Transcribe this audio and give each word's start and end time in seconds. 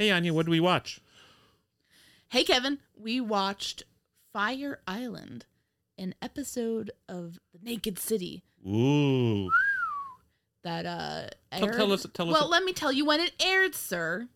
Hey, 0.00 0.08
Áine, 0.08 0.30
what 0.30 0.46
did 0.46 0.50
we 0.50 0.60
watch? 0.60 0.98
Hey 2.30 2.42
Kevin, 2.42 2.78
we 2.96 3.20
watched 3.20 3.82
Fire 4.32 4.80
Island, 4.88 5.44
an 5.98 6.14
episode 6.22 6.90
of 7.06 7.38
The 7.52 7.58
Naked 7.62 7.98
City 7.98 8.42
Ooh. 8.66 9.50
that 10.64 10.86
uh 10.86 11.26
Tell- 11.52 11.64
aired. 11.68 11.76
tell 11.76 11.92
us- 11.92 12.06
tell 12.14 12.30
us 12.30 12.32
well, 12.32 12.48
let 12.48 12.64
me 12.64 12.72
tell 12.72 12.90
you 12.90 13.04
when 13.04 13.20
it 13.20 13.34
aired, 13.44 13.74
sir. 13.74 14.26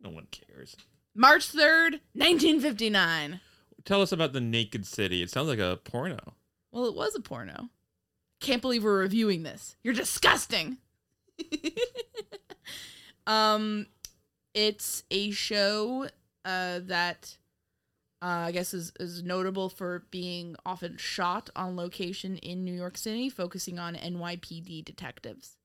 No 0.00 0.10
one 0.10 0.26
cares. 0.32 0.74
March 1.14 1.46
3rd, 1.52 2.00
1959. 2.14 3.40
Tell 3.84 4.02
us 4.02 4.10
about 4.10 4.32
The 4.32 4.40
Naked 4.40 4.84
City. 4.88 5.22
It 5.22 5.30
sounds 5.30 5.46
like 5.46 5.60
a 5.60 5.78
porno. 5.84 6.34
Well, 6.72 6.86
it 6.86 6.96
was 6.96 7.14
a 7.14 7.20
porno. 7.20 7.68
Can't 8.40 8.60
believe 8.60 8.82
we're 8.82 8.98
reviewing 8.98 9.44
this. 9.44 9.76
You're 9.84 9.94
disgusting. 9.94 10.78
um 13.28 13.86
it's 14.54 15.04
a 15.10 15.30
show 15.30 16.08
uh 16.44 16.80
that 16.84 17.36
uh, 18.22 18.46
I 18.46 18.52
guess 18.52 18.72
is, 18.72 18.92
is 19.00 19.24
notable 19.24 19.68
for 19.68 20.04
being 20.12 20.54
often 20.64 20.96
shot 20.96 21.50
on 21.56 21.74
location 21.74 22.36
in 22.36 22.64
New 22.64 22.72
York 22.72 22.96
City, 22.96 23.28
focusing 23.28 23.80
on 23.80 23.96
NYPD 23.96 24.84
detectives. 24.84 25.56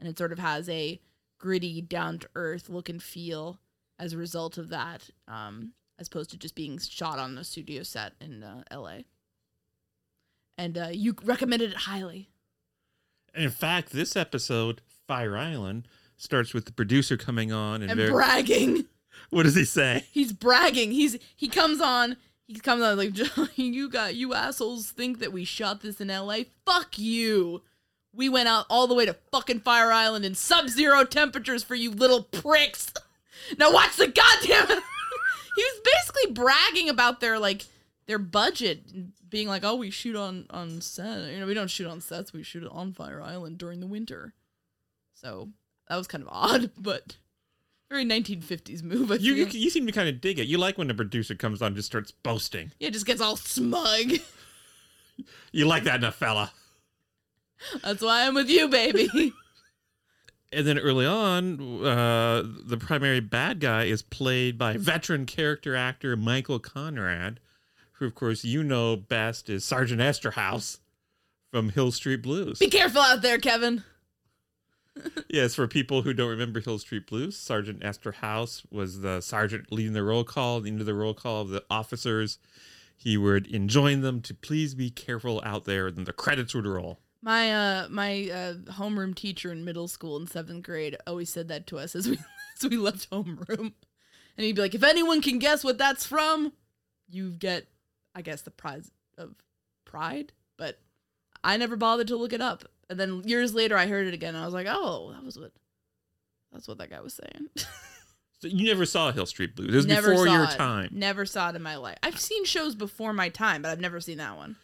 And 0.00 0.08
it 0.08 0.18
sort 0.18 0.32
of 0.32 0.40
has 0.40 0.68
a 0.68 1.00
gritty, 1.38 1.80
down 1.80 2.18
to 2.18 2.28
earth 2.34 2.68
look 2.68 2.88
and 2.88 3.00
feel 3.00 3.60
as 3.96 4.12
a 4.12 4.18
result 4.18 4.58
of 4.58 4.70
that, 4.70 5.10
um, 5.28 5.72
as 5.96 6.08
opposed 6.08 6.30
to 6.30 6.36
just 6.36 6.56
being 6.56 6.78
shot 6.78 7.20
on 7.20 7.38
a 7.38 7.44
studio 7.44 7.84
set 7.84 8.14
in 8.20 8.42
uh, 8.42 8.64
LA. 8.72 9.02
And 10.58 10.76
uh, 10.76 10.88
you 10.90 11.14
recommended 11.24 11.70
it 11.70 11.76
highly. 11.76 12.28
In 13.36 13.50
fact, 13.50 13.90
this 13.90 14.16
episode, 14.16 14.80
Fire 15.06 15.36
Island, 15.36 15.86
starts 16.24 16.52
with 16.52 16.64
the 16.64 16.72
producer 16.72 17.16
coming 17.16 17.52
on 17.52 17.82
and, 17.82 17.90
And 17.90 17.98
very, 17.98 18.10
bragging. 18.10 18.86
what 19.30 19.44
does 19.44 19.54
he 19.54 19.64
say? 19.64 20.06
He's 20.10 20.32
bragging. 20.32 20.90
He's 20.90 21.16
he 21.36 21.48
comes 21.48 21.80
on. 21.80 22.16
He 22.46 22.58
comes 22.58 22.82
on 22.82 22.96
like 22.96 23.16
you 23.56 23.88
got 23.88 24.14
you 24.14 24.34
assholes 24.34 24.90
think 24.90 25.20
that 25.20 25.32
we 25.32 25.44
shot 25.44 25.82
this 25.82 26.00
in 26.00 26.10
L.A. 26.10 26.46
Fuck 26.66 26.98
you. 26.98 27.62
We 28.12 28.28
went 28.28 28.48
out 28.48 28.66
all 28.70 28.86
the 28.86 28.94
way 28.94 29.06
to 29.06 29.16
fucking 29.32 29.60
Fire 29.60 29.90
Island 29.90 30.24
in 30.24 30.34
sub-zero 30.36 31.04
temperatures 31.04 31.64
for 31.64 31.74
you 31.74 31.90
little 31.90 32.22
pricks. 32.22 32.92
Now 33.58 33.72
watch 33.72 33.96
the 33.96 34.06
goddamn. 34.06 34.68
he 34.68 35.62
was 35.62 35.80
basically 35.84 36.32
bragging 36.32 36.88
about 36.88 37.20
their 37.20 37.38
like 37.38 37.66
their 38.06 38.18
budget, 38.18 38.80
being 39.28 39.48
like, 39.48 39.64
"Oh, 39.64 39.74
we 39.74 39.90
shoot 39.90 40.16
on 40.16 40.46
on 40.48 40.80
set. 40.80 41.30
You 41.30 41.40
know, 41.40 41.46
we 41.46 41.52
don't 41.52 41.68
shoot 41.68 41.86
on 41.86 42.00
sets. 42.00 42.32
We 42.32 42.42
shoot 42.42 42.66
on 42.66 42.94
Fire 42.94 43.20
Island 43.20 43.58
during 43.58 43.80
the 43.80 43.86
winter." 43.86 44.32
So 45.12 45.50
that 45.94 45.98
was 45.98 46.06
kind 46.06 46.22
of 46.22 46.28
odd, 46.32 46.70
but 46.78 47.16
very 47.88 48.04
1950s 48.04 48.82
move. 48.82 49.12
I 49.12 49.16
You, 49.16 49.34
you 49.34 49.46
feel. 49.46 49.60
you 49.62 49.70
seem 49.70 49.86
to 49.86 49.92
kind 49.92 50.08
of 50.08 50.20
dig 50.20 50.38
it. 50.38 50.46
You 50.48 50.58
like 50.58 50.76
when 50.76 50.88
the 50.88 50.94
producer 50.94 51.34
comes 51.34 51.62
on 51.62 51.68
and 51.68 51.76
just 51.76 51.86
starts 51.86 52.10
boasting. 52.10 52.72
Yeah, 52.80 52.90
just 52.90 53.06
gets 53.06 53.20
all 53.20 53.36
smug. 53.36 54.12
You 55.52 55.66
like 55.66 55.84
that 55.84 56.00
in 56.00 56.04
a 56.04 56.10
fella. 56.10 56.50
That's 57.84 58.02
why 58.02 58.26
I'm 58.26 58.34
with 58.34 58.50
you, 58.50 58.68
baby. 58.68 59.32
And 60.52 60.66
then 60.66 60.78
early 60.78 61.06
on, 61.06 61.84
uh, 61.84 62.42
the 62.64 62.76
primary 62.76 63.20
bad 63.20 63.58
guy 63.60 63.84
is 63.84 64.02
played 64.02 64.56
by 64.56 64.76
veteran 64.76 65.26
character 65.26 65.74
actor 65.74 66.16
Michael 66.16 66.60
Conrad, 66.60 67.40
who, 67.92 68.06
of 68.06 68.14
course, 68.14 68.44
you 68.44 68.62
know 68.62 68.96
best 68.96 69.50
is 69.50 69.64
Sergeant 69.64 70.00
Esterhaus 70.00 70.78
from 71.52 71.70
Hill 71.70 71.90
Street 71.90 72.22
Blues. 72.22 72.58
Be 72.60 72.68
careful 72.68 73.02
out 73.02 73.22
there, 73.22 73.38
Kevin. 73.38 73.82
Yes, 75.28 75.54
for 75.54 75.66
people 75.66 76.02
who 76.02 76.12
don't 76.12 76.30
remember 76.30 76.60
Hill 76.60 76.78
Street 76.78 77.06
Blues, 77.06 77.36
Sergeant 77.36 77.80
Esterhaus 77.80 78.64
was 78.70 79.00
the 79.00 79.20
sergeant 79.20 79.72
leading 79.72 79.92
the 79.92 80.02
roll 80.02 80.24
call, 80.24 80.64
into 80.64 80.84
the 80.84 80.94
roll 80.94 81.14
call 81.14 81.42
of 81.42 81.48
the 81.48 81.64
officers. 81.70 82.38
He 82.96 83.16
would 83.16 83.46
enjoin 83.48 84.02
them 84.02 84.20
to 84.22 84.34
please 84.34 84.74
be 84.74 84.90
careful 84.90 85.42
out 85.44 85.64
there, 85.64 85.88
and 85.88 86.06
the 86.06 86.12
credits 86.12 86.54
would 86.54 86.66
roll. 86.66 87.00
My 87.20 87.52
uh 87.52 87.88
my 87.88 88.28
uh 88.30 88.54
homeroom 88.72 89.14
teacher 89.14 89.50
in 89.50 89.64
middle 89.64 89.88
school 89.88 90.16
in 90.18 90.26
seventh 90.26 90.62
grade 90.62 90.96
always 91.06 91.30
said 91.30 91.48
that 91.48 91.66
to 91.68 91.78
us 91.78 91.96
as 91.96 92.08
we 92.08 92.18
as 92.62 92.68
we 92.68 92.76
left 92.76 93.10
homeroom. 93.10 93.72
And 94.36 94.44
he'd 94.44 94.56
be 94.56 94.62
like, 94.62 94.74
if 94.74 94.82
anyone 94.82 95.22
can 95.22 95.38
guess 95.38 95.64
what 95.64 95.78
that's 95.78 96.06
from, 96.06 96.52
you 97.08 97.30
get 97.30 97.66
I 98.14 98.22
guess 98.22 98.42
the 98.42 98.50
prize 98.50 98.90
of 99.16 99.34
pride. 99.84 100.32
But 100.56 100.78
I 101.42 101.56
never 101.56 101.76
bothered 101.76 102.08
to 102.08 102.16
look 102.16 102.32
it 102.32 102.40
up. 102.40 102.64
And 102.90 102.98
then 103.00 103.22
years 103.24 103.54
later 103.54 103.76
I 103.76 103.86
heard 103.86 104.06
it 104.06 104.14
again 104.14 104.34
and 104.34 104.42
I 104.42 104.44
was 104.46 104.54
like, 104.54 104.66
Oh, 104.68 105.12
that 105.12 105.24
was 105.24 105.38
what 105.38 105.52
that's 106.52 106.68
what 106.68 106.78
that 106.78 106.90
guy 106.90 107.00
was 107.00 107.14
saying. 107.14 107.48
So 108.40 108.48
you 108.48 108.66
never 108.66 108.84
saw 108.84 109.10
Hill 109.10 109.24
Street 109.24 109.56
Blues. 109.56 109.72
It 109.72 109.76
was 109.76 109.86
never 109.86 110.10
before 110.10 110.26
your 110.28 110.44
it. 110.44 110.50
time. 110.50 110.90
Never 110.92 111.24
saw 111.24 111.48
it 111.48 111.56
in 111.56 111.62
my 111.62 111.76
life. 111.76 111.96
I've 112.02 112.20
seen 112.20 112.44
shows 112.44 112.74
before 112.74 113.14
my 113.14 113.30
time, 113.30 113.62
but 113.62 113.70
I've 113.70 113.80
never 113.80 114.00
seen 114.02 114.18
that 114.18 114.36
one. 114.36 114.56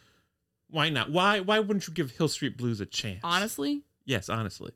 Why 0.69 0.89
not? 0.89 1.09
Why 1.09 1.39
why 1.39 1.57
wouldn't 1.57 1.87
you 1.87 1.93
give 1.93 2.11
Hill 2.11 2.27
Street 2.27 2.57
Blues 2.57 2.79
a 2.79 2.85
chance? 2.85 3.21
Honestly, 3.23 3.81
Yes, 4.05 4.29
honestly. 4.29 4.73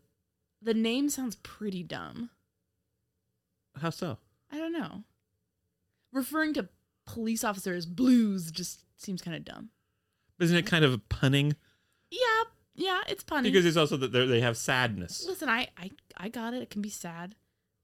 the 0.60 0.74
name 0.74 1.10
sounds 1.10 1.36
pretty 1.36 1.84
dumb. 1.84 2.32
How 3.80 3.92
so? 3.92 4.18
I 4.52 4.58
don't 4.58 4.74
know. 4.74 5.04
Referring 6.12 6.54
to 6.56 6.70
police 7.06 7.44
officers 7.44 7.86
blues 7.86 8.50
just 8.50 8.86
seems 8.98 9.22
kind 9.22 9.38
of 9.38 9.46
dumb. 9.46 9.70
Isn't 10.40 10.58
it 10.58 10.66
kind 10.66 10.84
of 10.84 11.08
punning? 11.10 11.56
Yeah, 12.10 12.44
yeah, 12.76 13.02
it's 13.08 13.24
punny. 13.24 13.44
Because 13.44 13.66
it's 13.66 13.78
also 13.78 13.98
that 13.98 14.12
they're- 14.12 14.26
they 14.28 14.42
have 14.42 14.58
sadness. 14.58 15.26
listen, 15.28 15.50
I, 15.50 15.68
I 15.78 15.92
I 16.18 16.30
got 16.30 16.54
it. 16.54 16.62
It 16.62 16.70
can 16.70 16.82
be 16.82 16.90
sad, 16.90 17.36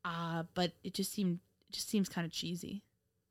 uh, 0.06 0.44
but 0.54 0.74
it 0.84 0.94
just 0.94 1.12
seemed 1.14 1.40
it 1.70 1.74
just 1.74 1.90
seems 1.90 2.10
kind 2.10 2.26
of 2.26 2.32
cheesy. 2.32 2.84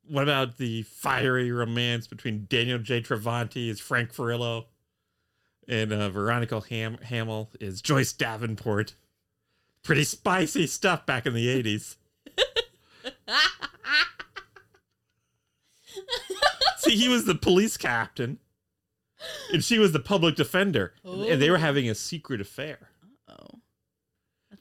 What 0.09 0.23
about 0.25 0.57
the 0.57 0.83
fiery 0.83 1.53
romance 1.53 2.07
between 2.07 2.47
Daniel 2.49 2.79
J. 2.79 3.03
Travanti 3.03 3.71
as 3.71 3.79
Frank 3.81 4.13
Furillo 4.15 4.65
and 5.69 5.93
uh, 5.93 6.09
Veronica 6.09 6.61
Ham- 6.71 6.99
Hamel 7.05 7.51
is 7.61 7.83
Joyce 7.83 8.13
Davenport? 8.13 8.95
Pretty 9.85 10.05
spicy 10.05 10.67
stuff 10.67 11.07
back 11.07 11.27
in 11.27 11.35
the 11.35 11.47
80s. 11.63 11.97
See, 16.79 16.97
he 16.97 17.09
was 17.09 17.25
the 17.27 17.35
police 17.35 17.77
captain, 17.77 18.39
and 19.53 19.63
she 19.65 19.79
was 19.79 19.93
the 19.93 20.01
public 20.01 20.37
defender, 20.37 20.95
and 21.05 21.41
they 21.41 21.51
were 21.51 21.59
having 21.59 21.89
a 21.89 21.95
secret 21.95 22.41
affair. 22.41 22.91
Oh, 23.29 23.61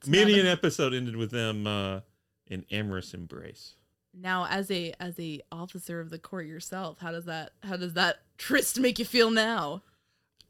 Many 0.06 0.38
an 0.40 0.46
a- 0.46 0.50
episode 0.50 0.94
ended 0.94 1.16
with 1.16 1.30
them 1.30 1.66
uh, 1.66 2.00
in 2.46 2.64
amorous 2.70 3.12
embrace. 3.14 3.74
now 4.14 4.46
as 4.46 4.70
a 4.70 4.92
as 5.00 5.18
a 5.20 5.40
officer 5.52 6.00
of 6.00 6.10
the 6.10 6.18
court 6.18 6.46
yourself, 6.46 6.98
how 7.00 7.10
does 7.12 7.24
that 7.26 7.52
how 7.62 7.76
does 7.76 7.94
that 7.94 8.18
tryst 8.38 8.78
make 8.80 8.98
you 8.98 9.04
feel 9.04 9.30
now? 9.30 9.82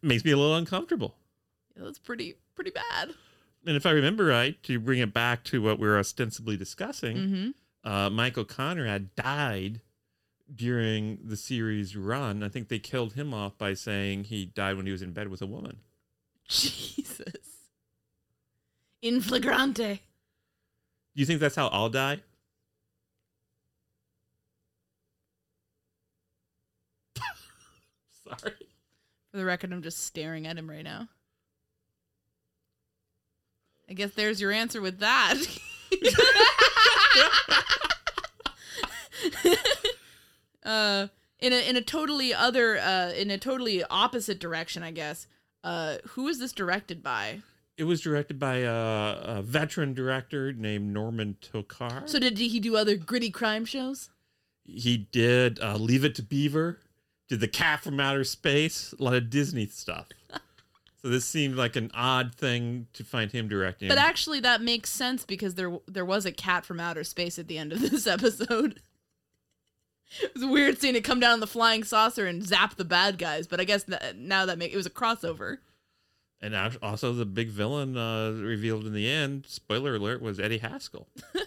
Makes 0.03 0.25
me 0.25 0.31
a 0.31 0.37
little 0.37 0.57
uncomfortable. 0.57 1.15
Yeah, 1.77 1.85
that's 1.85 1.99
pretty 1.99 2.37
pretty 2.55 2.71
bad. 2.71 3.11
And 3.67 3.77
if 3.77 3.85
I 3.85 3.91
remember 3.91 4.25
right, 4.25 4.61
to 4.65 4.79
bring 4.81 5.01
it 5.01 5.13
back 5.13 5.45
to 5.45 5.61
what 5.61 5.79
we're 5.79 5.99
ostensibly 5.99 6.57
discussing, 6.57 7.17
Mm-hmm. 7.17 7.91
uh, 7.91 8.09
Michael 8.11 8.45
Conrad 8.47 9.15
died 9.17 9.81
during 10.55 11.19
the 11.25 11.37
series 11.37 11.97
run. 11.97 12.43
I 12.43 12.49
think 12.49 12.69
they 12.69 12.79
killed 12.79 13.15
him 13.15 13.33
off 13.33 13.57
by 13.59 13.75
saying 13.75 14.25
he 14.25 14.47
died 14.47 14.77
when 14.77 14.87
he 14.87 14.93
was 14.93 15.03
in 15.03 15.13
bed 15.13 15.29
with 15.29 15.43
a 15.43 15.47
woman. 15.47 15.79
Jesus. 16.49 17.35
In 19.03 19.21
flagrante. 19.21 20.01
You 21.15 21.27
think 21.27 21.41
that's 21.41 21.57
how 21.57 21.69
I'll 21.69 21.89
die? 21.89 22.21
Sorry. 28.25 28.55
For 29.31 29.37
the 29.37 29.45
record, 29.45 29.73
I'm 29.73 29.83
just 29.83 30.05
staring 30.05 30.47
at 30.47 30.59
him 30.59 30.69
right 30.69 30.85
now. 30.85 31.09
I 33.89 33.93
guess 33.93 34.13
there's 34.13 34.41
your 34.41 34.53
answer 34.53 34.81
with 34.81 35.01
that. 35.01 35.35
uh, 40.65 41.09
in 41.39 41.53
a 41.53 41.69
in 41.69 41.77
a 41.77 41.83
totally 41.83 42.33
other 42.35 42.79
uh, 42.79 43.13
in 43.13 43.31
a 43.31 43.39
totally 43.39 43.83
opposite 43.85 44.39
direction, 44.39 44.83
I 44.83 44.91
guess. 44.91 45.27
Uh, 45.63 45.97
who 46.11 46.29
is 46.29 46.39
this 46.39 46.53
directed 46.53 47.03
by? 47.03 47.41
It 47.77 47.85
was 47.85 48.01
directed 48.01 48.39
by 48.39 48.57
a, 48.57 49.39
a 49.39 49.43
veteran 49.43 49.95
director 49.95 50.53
named 50.53 50.93
Norman 50.93 51.37
Tokar. 51.41 52.09
So 52.09 52.19
did 52.19 52.37
he 52.39 52.61
do 52.61 52.77
other 52.77 52.97
gritty 52.97 53.31
crime 53.31 53.65
shows? 53.65 54.11
he 54.67 55.09
did 55.11 55.59
uh, 55.61 55.77
Leave 55.77 56.05
It 56.05 56.15
to 56.17 56.23
Beaver, 56.23 56.79
did 57.29 57.41
The 57.41 57.49
Cat 57.49 57.81
from 57.83 57.99
Outer 58.01 58.25
Space, 58.25 58.95
a 58.99 59.03
lot 59.03 59.15
of 59.15 59.31
Disney 59.31 59.67
stuff. 59.67 60.09
so 61.03 61.09
this 61.09 61.25
seemed 61.25 61.57
like 61.57 61.77
an 61.77 61.91
odd 61.95 62.35
thing 62.35 62.87
to 62.93 63.05
find 63.05 63.33
him 63.33 63.49
directing. 63.49 63.89
But 63.89 63.99
actually, 63.99 64.41
that 64.41 64.63
makes 64.63 64.91
sense 64.91 65.25
because 65.25 65.55
there 65.55 65.79
there 65.87 66.05
was 66.05 66.27
a 66.27 66.33
cat 66.33 66.65
from 66.65 66.81
outer 66.81 67.05
space 67.05 67.39
at 67.39 67.49
the 67.49 67.59
end 67.59 67.73
of 67.73 67.81
this 67.81 68.07
episode. 68.07 68.81
It 70.23 70.35
was 70.35 70.45
weird 70.45 70.79
seeing 70.79 70.97
it 70.97 71.05
come 71.05 71.21
down 71.21 71.33
on 71.33 71.41
the 71.41 71.47
flying 71.47 71.85
saucer 71.85 72.27
and 72.27 72.45
zap 72.45 72.77
the 72.77 72.85
bad 72.85 73.19
guys. 73.19 73.47
But 73.47 73.61
I 73.61 73.65
guess 73.65 73.85
that, 73.85 74.17
now 74.17 74.47
that 74.47 74.59
make 74.59 74.73
it 74.73 74.77
was 74.77 74.87
a 74.87 74.91
crossover. 74.91 75.59
and 76.41 76.55
also 76.83 77.13
the 77.13 77.27
big 77.27 77.49
villain 77.49 77.97
uh, 77.97 78.33
revealed 78.33 78.87
in 78.87 78.93
the 78.93 79.09
end, 79.09 79.47
spoiler 79.47 79.97
alert, 79.97 80.21
was 80.23 80.41
Eddie 80.41 80.59
Haskell. 80.59 81.09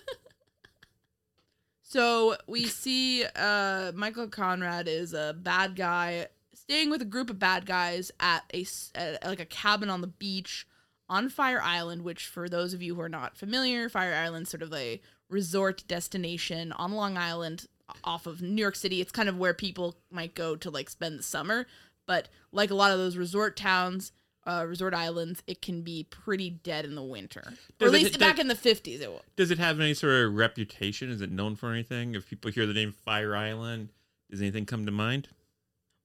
So 1.94 2.36
we 2.48 2.66
see 2.66 3.24
uh, 3.36 3.92
Michael 3.94 4.28
Conrad 4.28 4.88
is 4.88 5.14
a 5.14 5.36
bad 5.40 5.76
guy 5.76 6.26
staying 6.56 6.90
with 6.90 7.04
a 7.04 7.06
group 7.06 7.30
of 7.30 7.38
bad 7.38 7.68
guys 7.68 8.12
at 8.20 8.42
a 8.52 8.66
at, 8.96 9.24
like 9.24 9.40
a 9.40 9.46
cabin 9.46 9.92
on 9.92 10.02
the 10.02 10.08
beach 10.08 10.66
on 11.08 11.30
Fire 11.30 11.62
Island. 11.62 12.02
Which, 12.02 12.26
for 12.26 12.50
those 12.50 12.74
of 12.74 12.82
you 12.82 12.96
who 12.96 13.02
are 13.02 13.10
not 13.10 13.38
familiar, 13.38 13.90
Fire 13.90 14.16
Island's 14.16 14.50
sort 14.50 14.64
of 14.64 14.74
a 14.74 15.02
resort 15.30 15.84
destination 15.88 16.72
on 16.72 16.94
Long 16.94 17.16
Island, 17.16 17.68
off 18.04 18.26
of 18.28 18.42
New 18.42 18.62
York 18.62 18.76
City. 18.76 19.02
It's 19.02 19.12
kind 19.12 19.30
of 19.30 19.38
where 19.38 19.54
people 19.54 19.96
might 20.12 20.36
go 20.36 20.56
to 20.56 20.70
like 20.70 20.90
spend 20.90 21.20
the 21.20 21.24
summer. 21.24 21.66
But 22.06 22.28
like 22.52 22.70
a 22.72 22.76
lot 22.76 22.92
of 22.92 22.98
those 22.98 23.16
resort 23.18 23.56
towns, 23.56 24.12
uh, 24.46 24.66
resort 24.68 24.94
islands, 24.94 25.42
it 25.48 25.62
can 25.62 25.82
be 25.84 26.06
pretty 26.10 26.50
dead 26.50 26.84
in 26.86 26.96
the 26.96 27.04
winter. 27.04 27.44
Or 27.46 27.54
Does 27.88 27.94
at 27.94 28.00
it- 28.00 28.04
least 28.04 28.20
back 28.20 28.36
does- 28.36 28.42
in 28.42 28.48
the 28.50 28.56
fifties, 28.56 29.00
it 29.02 29.10
was. 29.12 29.22
Does 29.36 29.52
it 29.52 29.58
have 29.60 29.80
any 29.80 29.94
sort 29.94 30.14
of 30.26 30.34
reputation? 30.34 31.10
Is 31.10 31.22
it 31.22 31.32
known 31.32 31.56
for 31.56 31.72
anything? 31.72 32.14
If 32.16 32.30
people 32.30 32.52
hear 32.52 32.66
the 32.66 32.74
name 32.74 32.92
Fire 32.92 33.36
Island, 33.36 33.90
does 34.30 34.42
anything 34.42 34.66
come 34.66 34.86
to 34.86 34.92
mind? 34.92 35.30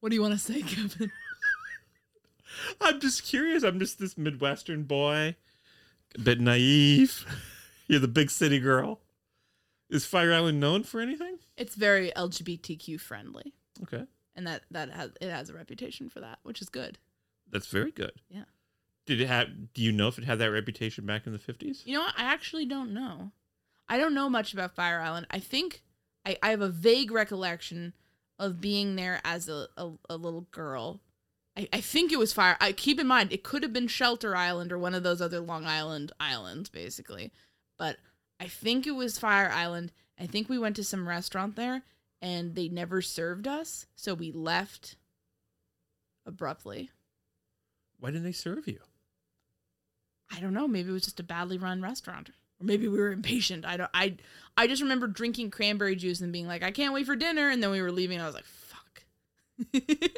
What 0.00 0.10
do 0.10 0.14
you 0.14 0.22
want 0.22 0.34
to 0.34 0.38
say, 0.38 0.62
Kevin? 0.62 1.10
I'm 2.80 3.00
just 3.00 3.24
curious. 3.24 3.62
I'm 3.62 3.78
just 3.78 3.98
this 3.98 4.16
Midwestern 4.16 4.84
boy, 4.84 5.36
a 6.14 6.20
bit 6.20 6.40
naive. 6.40 7.24
You're 7.88 8.00
the 8.00 8.08
big 8.08 8.30
city 8.30 8.58
girl. 8.58 9.00
Is 9.90 10.04
Fire 10.04 10.32
Island 10.32 10.60
known 10.60 10.82
for 10.84 11.00
anything? 11.00 11.38
It's 11.58 11.74
very 11.74 12.10
LGBTQ 12.16 13.00
friendly, 13.00 13.52
Okay, 13.82 14.04
and 14.36 14.46
that 14.46 14.62
that 14.70 14.90
has 14.90 15.10
it 15.20 15.30
has 15.30 15.50
a 15.50 15.54
reputation 15.54 16.08
for 16.08 16.20
that, 16.20 16.38
which 16.42 16.62
is 16.62 16.68
good. 16.68 16.98
that's 17.50 17.66
very 17.68 17.90
good. 17.90 18.12
Yeah. 18.28 18.44
Did 19.06 19.20
it 19.20 19.26
have? 19.26 19.48
Do 19.74 19.82
you 19.82 19.90
know 19.92 20.08
if 20.08 20.18
it 20.18 20.24
had 20.24 20.38
that 20.38 20.50
reputation 20.50 21.04
back 21.06 21.26
in 21.26 21.32
the 21.32 21.38
fifties? 21.38 21.82
You 21.84 21.94
know 21.94 22.02
what? 22.02 22.14
I 22.18 22.24
actually 22.24 22.66
don't 22.66 22.92
know. 22.92 23.32
I 23.88 23.96
don't 23.96 24.14
know 24.14 24.28
much 24.28 24.52
about 24.52 24.74
Fire 24.74 25.00
Island. 25.00 25.26
I 25.30 25.38
think 25.38 25.82
I, 26.26 26.36
I 26.42 26.50
have 26.50 26.60
a 26.60 26.68
vague 26.68 27.10
recollection 27.10 27.94
of 28.38 28.60
being 28.60 28.96
there 28.96 29.20
as 29.24 29.48
a, 29.48 29.66
a, 29.76 29.90
a 30.10 30.16
little 30.16 30.42
girl. 30.52 31.00
I, 31.56 31.68
I 31.72 31.80
think 31.80 32.12
it 32.12 32.18
was 32.18 32.32
Fire. 32.34 32.56
I 32.60 32.72
keep 32.72 33.00
in 33.00 33.06
mind 33.06 33.32
it 33.32 33.42
could 33.42 33.62
have 33.62 33.72
been 33.72 33.88
Shelter 33.88 34.36
Island 34.36 34.70
or 34.72 34.78
one 34.78 34.94
of 34.94 35.02
those 35.02 35.20
other 35.22 35.40
Long 35.40 35.66
Island 35.66 36.12
islands, 36.20 36.68
basically. 36.68 37.32
But 37.78 37.96
I 38.38 38.46
think 38.46 38.86
it 38.86 38.92
was 38.92 39.18
Fire 39.18 39.50
Island. 39.50 39.90
I 40.18 40.26
think 40.26 40.48
we 40.48 40.58
went 40.58 40.76
to 40.76 40.84
some 40.84 41.08
restaurant 41.08 41.56
there 41.56 41.82
and 42.20 42.54
they 42.54 42.68
never 42.68 43.00
served 43.00 43.46
us, 43.46 43.86
so 43.94 44.14
we 44.14 44.32
left 44.32 44.96
abruptly. 46.26 46.90
Why 48.00 48.10
didn't 48.10 48.24
they 48.24 48.32
serve 48.32 48.66
you? 48.66 48.80
I 50.34 50.40
don't 50.40 50.54
know. 50.54 50.68
Maybe 50.68 50.90
it 50.90 50.92
was 50.92 51.04
just 51.04 51.20
a 51.20 51.24
badly 51.24 51.58
run 51.58 51.80
restaurant, 51.80 52.28
or 52.28 52.64
maybe 52.64 52.86
we 52.88 52.98
were 52.98 53.12
impatient. 53.12 53.64
I 53.64 53.76
don't. 53.76 53.90
I 53.94 54.16
I 54.56 54.66
just 54.66 54.82
remember 54.82 55.06
drinking 55.06 55.50
cranberry 55.50 55.96
juice 55.96 56.20
and 56.20 56.32
being 56.32 56.46
like, 56.46 56.62
I 56.62 56.70
can't 56.70 56.92
wait 56.92 57.06
for 57.06 57.16
dinner, 57.16 57.48
and 57.48 57.62
then 57.62 57.70
we 57.70 57.80
were 57.80 57.92
leaving. 57.92 58.18
And 58.18 58.24
I 58.24 58.26
was 58.26 58.34
like, 58.34 58.44
fuck. 58.44 59.04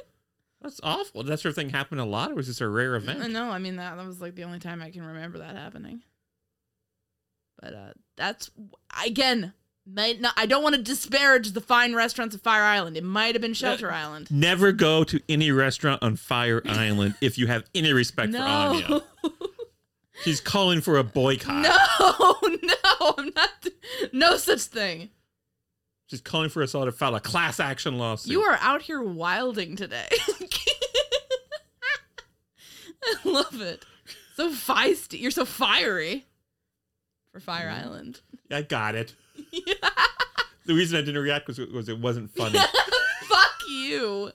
That's 0.60 0.80
awful. 0.82 1.22
That 1.22 1.40
sort 1.40 1.50
of 1.50 1.56
thing 1.56 1.70
happened 1.70 2.00
a 2.00 2.04
lot, 2.04 2.32
or 2.32 2.34
was 2.34 2.48
this 2.48 2.60
a 2.60 2.68
rare 2.68 2.96
event? 2.96 3.30
No, 3.30 3.50
I 3.50 3.58
mean 3.58 3.76
that 3.76 3.96
that 3.96 4.06
was 4.06 4.20
like 4.20 4.34
the 4.34 4.44
only 4.44 4.58
time 4.58 4.82
I 4.82 4.90
can 4.90 5.02
remember 5.02 5.38
that 5.38 5.56
happening. 5.56 6.02
But 7.60 7.74
uh, 7.74 7.92
that's 8.16 8.50
again. 9.04 9.54
Might 9.92 10.20
not, 10.20 10.34
I 10.36 10.46
don't 10.46 10.62
want 10.62 10.76
to 10.76 10.82
disparage 10.82 11.52
the 11.52 11.60
fine 11.60 11.94
restaurants 11.94 12.34
of 12.34 12.42
Fire 12.42 12.62
Island. 12.62 12.96
It 12.96 13.04
might 13.04 13.34
have 13.34 13.42
been 13.42 13.54
Shelter 13.54 13.90
Island. 13.90 14.30
Never 14.30 14.70
go 14.72 15.02
to 15.04 15.20
any 15.28 15.50
restaurant 15.50 16.02
on 16.02 16.16
Fire 16.16 16.62
Island 16.66 17.14
if 17.20 17.38
you 17.38 17.46
have 17.48 17.64
any 17.74 17.92
respect 17.92 18.32
for 18.32 18.38
No, 18.38 18.44
Áine. 18.44 19.02
She's 20.24 20.40
calling 20.40 20.80
for 20.80 20.98
a 20.98 21.04
boycott. 21.04 21.62
no, 21.62 22.36
no, 22.62 23.14
I'm 23.18 23.32
not. 23.34 23.66
No 24.12 24.36
such 24.36 24.60
thing. 24.62 25.08
She's 26.08 26.20
calling 26.20 26.50
for 26.50 26.62
us 26.62 26.74
all 26.74 26.84
to 26.84 26.92
file 26.92 27.14
a 27.14 27.20
class 27.20 27.58
action 27.58 27.96
lawsuit. 27.98 28.30
You 28.32 28.42
are 28.42 28.58
out 28.60 28.82
here 28.82 29.02
wilding 29.02 29.76
today. 29.76 30.08
I 33.02 33.16
love 33.24 33.60
it. 33.60 33.84
So 34.36 34.50
feisty. 34.50 35.20
You're 35.20 35.30
so 35.30 35.44
fiery 35.44 36.26
for 37.32 37.40
Fire 37.40 37.68
Mm-hmm. 37.68 37.84
Island. 37.86 38.20
I 38.50 38.62
got 38.62 38.94
it. 38.94 39.14
The 40.66 40.74
reason 40.76 40.98
I 40.98 41.00
didn't 41.00 41.20
react 41.22 41.48
was, 41.48 41.58
was 41.58 41.88
it 41.88 41.98
wasn't 41.98 42.30
funny. 42.30 42.58
Fuck 43.22 43.52
you. 43.68 44.30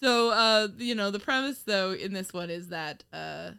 So, 0.00 0.30
uh, 0.30 0.68
you 0.76 0.94
know, 0.94 1.10
the 1.10 1.18
premise 1.18 1.60
though 1.62 1.92
in 1.92 2.12
this 2.12 2.32
one 2.32 2.48
is 2.50 2.68
that 2.68 3.02
uh, 3.12 3.52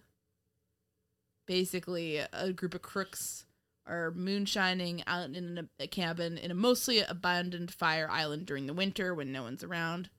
basically 1.45 2.17
a 2.31 2.53
group 2.53 2.73
of 2.73 2.83
crooks 2.83 3.45
are 3.87 4.11
moonshining 4.11 5.03
out 5.07 5.31
in 5.31 5.57
a, 5.79 5.83
a 5.83 5.87
cabin 5.87 6.37
in 6.37 6.51
a 6.51 6.55
mostly 6.55 6.99
abandoned 6.99 7.71
fire 7.73 8.07
island 8.09 8.45
during 8.45 8.65
the 8.67 8.73
winter 8.73 9.13
when 9.13 9.31
no 9.31 9.43
one's 9.43 9.63
around. 9.63 10.09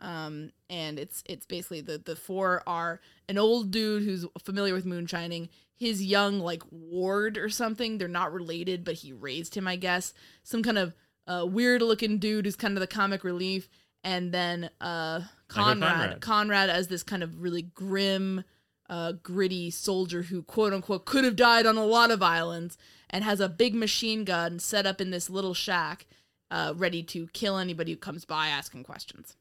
Um, 0.00 0.52
and 0.68 0.98
it's 0.98 1.22
it's 1.26 1.46
basically 1.46 1.80
the 1.80 1.98
the 1.98 2.14
four 2.16 2.62
are 2.66 3.00
an 3.28 3.38
old 3.38 3.70
dude 3.70 4.02
who's 4.02 4.26
familiar 4.44 4.74
with 4.74 4.84
moonshining, 4.86 5.48
his 5.82 6.00
young 6.02 6.38
like 6.38 6.62
ward 6.70 7.36
or 7.36 7.48
something. 7.48 7.98
They're 7.98 8.06
not 8.06 8.32
related, 8.32 8.84
but 8.84 8.94
he 8.94 9.12
raised 9.12 9.56
him, 9.56 9.66
I 9.66 9.74
guess. 9.74 10.14
Some 10.44 10.62
kind 10.62 10.78
of 10.78 10.94
uh, 11.26 11.44
weird 11.46 11.82
looking 11.82 12.18
dude 12.18 12.44
who's 12.44 12.54
kind 12.54 12.76
of 12.76 12.80
the 12.80 12.86
comic 12.86 13.24
relief, 13.24 13.68
and 14.04 14.32
then 14.32 14.70
uh, 14.80 15.22
Conrad, 15.48 15.80
Conrad. 15.80 16.20
Conrad 16.20 16.70
as 16.70 16.86
this 16.86 17.02
kind 17.02 17.24
of 17.24 17.42
really 17.42 17.62
grim, 17.62 18.44
uh, 18.88 19.12
gritty 19.24 19.70
soldier 19.70 20.22
who 20.22 20.42
quote 20.44 20.72
unquote 20.72 21.04
could 21.04 21.24
have 21.24 21.36
died 21.36 21.66
on 21.66 21.76
a 21.76 21.84
lot 21.84 22.12
of 22.12 22.22
islands 22.22 22.78
and 23.10 23.24
has 23.24 23.40
a 23.40 23.48
big 23.48 23.74
machine 23.74 24.24
gun 24.24 24.60
set 24.60 24.86
up 24.86 25.00
in 25.00 25.10
this 25.10 25.28
little 25.28 25.54
shack, 25.54 26.06
uh, 26.52 26.72
ready 26.76 27.02
to 27.02 27.26
kill 27.32 27.58
anybody 27.58 27.90
who 27.90 27.98
comes 27.98 28.24
by 28.24 28.46
asking 28.46 28.84
questions. 28.84 29.36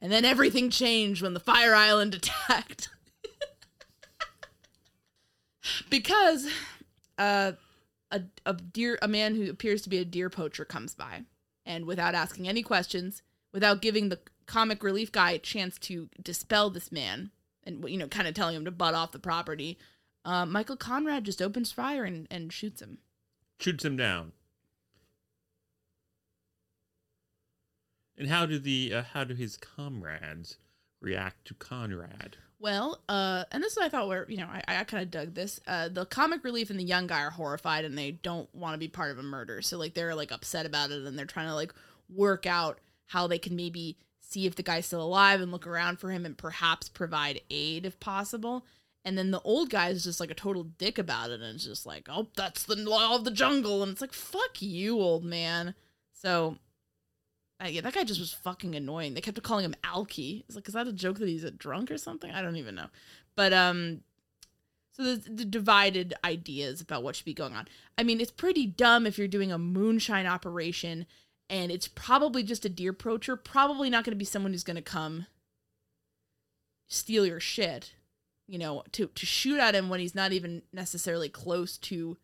And 0.00 0.12
then 0.12 0.24
everything 0.24 0.70
changed 0.70 1.20
when 1.20 1.34
the 1.34 1.40
Fire 1.40 1.74
Island 1.74 2.14
attacked. 2.48 2.90
Because 5.90 6.46
uh, 7.18 7.52
a, 8.10 8.22
a 8.44 8.54
deer 8.54 8.98
a 9.02 9.08
man 9.08 9.34
who 9.34 9.50
appears 9.50 9.82
to 9.82 9.88
be 9.88 9.98
a 9.98 10.04
deer 10.04 10.30
poacher 10.30 10.64
comes 10.64 10.94
by 10.94 11.22
and 11.64 11.84
without 11.84 12.14
asking 12.14 12.48
any 12.48 12.62
questions, 12.62 13.22
without 13.52 13.82
giving 13.82 14.08
the 14.08 14.20
comic 14.46 14.82
relief 14.82 15.10
guy 15.10 15.32
a 15.32 15.38
chance 15.38 15.78
to 15.78 16.08
dispel 16.22 16.70
this 16.70 16.92
man 16.92 17.30
and 17.64 17.88
you 17.88 17.98
know 17.98 18.06
kind 18.06 18.28
of 18.28 18.34
telling 18.34 18.54
him 18.54 18.64
to 18.64 18.70
butt 18.70 18.94
off 18.94 19.12
the 19.12 19.18
property, 19.18 19.78
uh, 20.24 20.46
Michael 20.46 20.76
Conrad 20.76 21.24
just 21.24 21.42
opens 21.42 21.72
fire 21.72 22.04
and, 22.04 22.26
and 22.30 22.52
shoots 22.52 22.80
him. 22.80 22.98
Shoots 23.58 23.84
him 23.84 23.96
down. 23.96 24.32
And 28.18 28.28
how 28.28 28.46
do 28.46 28.58
the 28.58 28.92
uh, 28.94 29.02
how 29.12 29.24
do 29.24 29.34
his 29.34 29.56
comrades 29.56 30.58
react 31.00 31.46
to 31.48 31.54
Conrad? 31.54 32.38
Well, 32.58 33.02
uh, 33.08 33.44
and 33.52 33.62
this 33.62 33.72
is 33.72 33.76
what 33.76 33.86
I 33.86 33.88
thought 33.90 34.08
where, 34.08 34.24
you 34.30 34.38
know, 34.38 34.46
I, 34.46 34.62
I 34.66 34.84
kind 34.84 35.02
of 35.02 35.10
dug 35.10 35.34
this. 35.34 35.60
Uh, 35.66 35.88
the 35.88 36.06
comic 36.06 36.42
relief 36.42 36.70
and 36.70 36.80
the 36.80 36.84
young 36.84 37.06
guy 37.06 37.20
are 37.20 37.30
horrified 37.30 37.84
and 37.84 37.98
they 37.98 38.12
don't 38.12 38.52
want 38.54 38.74
to 38.74 38.78
be 38.78 38.88
part 38.88 39.10
of 39.10 39.18
a 39.18 39.22
murder. 39.22 39.60
So, 39.60 39.76
like, 39.76 39.92
they're, 39.92 40.14
like, 40.14 40.32
upset 40.32 40.64
about 40.64 40.90
it 40.90 41.04
and 41.04 41.18
they're 41.18 41.26
trying 41.26 41.48
to, 41.48 41.54
like, 41.54 41.74
work 42.08 42.46
out 42.46 42.78
how 43.06 43.26
they 43.26 43.38
can 43.38 43.56
maybe 43.56 43.98
see 44.20 44.46
if 44.46 44.54
the 44.54 44.62
guy's 44.62 44.86
still 44.86 45.02
alive 45.02 45.40
and 45.40 45.52
look 45.52 45.66
around 45.66 45.98
for 45.98 46.10
him 46.10 46.24
and 46.24 46.36
perhaps 46.36 46.88
provide 46.88 47.42
aid 47.50 47.84
if 47.84 48.00
possible. 48.00 48.64
And 49.04 49.18
then 49.18 49.30
the 49.30 49.42
old 49.42 49.68
guy 49.68 49.90
is 49.90 50.04
just, 50.04 50.18
like, 50.18 50.30
a 50.30 50.34
total 50.34 50.64
dick 50.64 50.96
about 50.96 51.30
it 51.30 51.42
and 51.42 51.56
it's 51.56 51.64
just 51.64 51.84
like, 51.84 52.08
oh, 52.10 52.28
that's 52.36 52.62
the 52.62 52.76
law 52.76 53.16
of 53.16 53.24
the 53.24 53.30
jungle. 53.30 53.82
And 53.82 53.92
it's 53.92 54.00
like, 54.00 54.14
fuck 54.14 54.62
you, 54.62 54.98
old 54.98 55.24
man. 55.24 55.74
So, 56.14 56.56
uh, 57.62 57.68
yeah, 57.68 57.80
that 57.80 57.94
guy 57.94 58.04
just 58.04 58.20
was 58.20 58.32
fucking 58.32 58.74
annoying. 58.74 59.14
They 59.14 59.20
kept 59.20 59.42
calling 59.42 59.64
him 59.64 59.74
Alky. 59.82 60.44
It's 60.46 60.56
like, 60.56 60.68
is 60.68 60.74
that 60.74 60.86
a 60.86 60.92
joke 60.92 61.18
that 61.18 61.28
he's 61.28 61.44
a 61.44 61.50
drunk 61.50 61.90
or 61.90 61.96
something? 61.96 62.30
I 62.30 62.42
don't 62.42 62.56
even 62.56 62.74
know. 62.74 62.88
But 63.34 63.52
um, 63.52 64.02
so 64.92 65.02
the, 65.02 65.30
the 65.30 65.44
divided 65.44 66.14
ideas 66.24 66.80
about 66.80 67.02
what 67.02 67.16
should 67.16 67.24
be 67.24 67.34
going 67.34 67.54
on. 67.54 67.66
I 67.96 68.02
mean, 68.02 68.20
it's 68.20 68.30
pretty 68.30 68.66
dumb 68.66 69.06
if 69.06 69.16
you're 69.16 69.28
doing 69.28 69.52
a 69.52 69.58
moonshine 69.58 70.26
operation, 70.26 71.06
and 71.48 71.72
it's 71.72 71.88
probably 71.88 72.42
just 72.42 72.64
a 72.64 72.70
deer 72.70 72.92
poacher. 72.92 73.36
Probably 73.36 73.88
not 73.88 74.04
going 74.04 74.12
to 74.12 74.18
be 74.18 74.24
someone 74.24 74.52
who's 74.52 74.64
going 74.64 74.76
to 74.76 74.82
come 74.82 75.26
steal 76.88 77.26
your 77.26 77.40
shit. 77.40 77.94
You 78.46 78.58
know, 78.58 78.84
to 78.92 79.08
to 79.08 79.26
shoot 79.26 79.58
at 79.58 79.74
him 79.74 79.88
when 79.88 79.98
he's 79.98 80.14
not 80.14 80.32
even 80.32 80.62
necessarily 80.72 81.28
close 81.28 81.78
to 81.78 82.16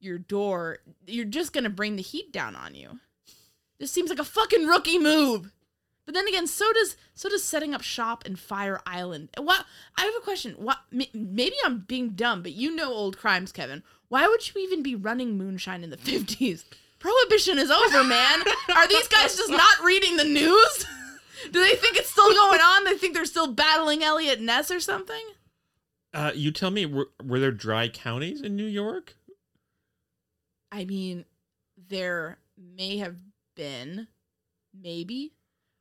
your 0.00 0.18
door. 0.18 0.78
You're 1.06 1.24
just 1.24 1.52
going 1.52 1.64
to 1.64 1.70
bring 1.70 1.96
the 1.96 2.02
heat 2.02 2.32
down 2.32 2.56
on 2.56 2.74
you. 2.74 3.00
This 3.78 3.90
seems 3.90 4.10
like 4.10 4.18
a 4.18 4.24
fucking 4.24 4.66
rookie 4.66 4.98
move. 4.98 5.52
But 6.04 6.14
then 6.14 6.28
again, 6.28 6.46
so 6.46 6.72
does 6.72 6.96
so 7.14 7.28
does 7.28 7.42
setting 7.42 7.74
up 7.74 7.82
shop 7.82 8.24
in 8.24 8.36
Fire 8.36 8.80
Island. 8.86 9.28
What 9.36 9.66
I 9.98 10.04
have 10.04 10.14
a 10.16 10.24
question. 10.24 10.52
What 10.52 10.78
maybe 10.92 11.56
I'm 11.64 11.80
being 11.80 12.10
dumb, 12.10 12.42
but 12.42 12.52
you 12.52 12.74
know 12.74 12.92
old 12.92 13.18
crimes, 13.18 13.50
Kevin. 13.52 13.82
Why 14.08 14.28
would 14.28 14.54
you 14.54 14.62
even 14.62 14.82
be 14.84 14.94
running 14.94 15.36
moonshine 15.36 15.82
in 15.82 15.90
the 15.90 15.96
50s? 15.96 16.64
Prohibition 17.00 17.58
is 17.58 17.70
over, 17.70 18.04
man. 18.04 18.40
Are 18.74 18.88
these 18.88 19.08
guys 19.08 19.36
just 19.36 19.50
not 19.50 19.84
reading 19.84 20.16
the 20.16 20.24
news? 20.24 20.86
Do 21.52 21.62
they 21.62 21.74
think 21.74 21.96
it's 21.96 22.10
still 22.10 22.32
going 22.32 22.60
on? 22.60 22.84
They 22.84 22.94
think 22.94 23.14
they're 23.14 23.24
still 23.26 23.52
battling 23.52 24.02
Eliot 24.02 24.40
Ness 24.40 24.70
or 24.70 24.80
something? 24.80 25.22
Uh, 26.14 26.32
you 26.34 26.50
tell 26.50 26.70
me, 26.70 26.86
were, 26.86 27.10
were 27.22 27.38
there 27.38 27.52
dry 27.52 27.88
counties 27.88 28.40
in 28.40 28.56
New 28.56 28.64
York? 28.66 29.14
I 30.72 30.84
mean, 30.86 31.26
there 31.76 32.38
may 32.56 32.96
have 32.98 33.16
been, 33.56 34.06
maybe. 34.72 35.32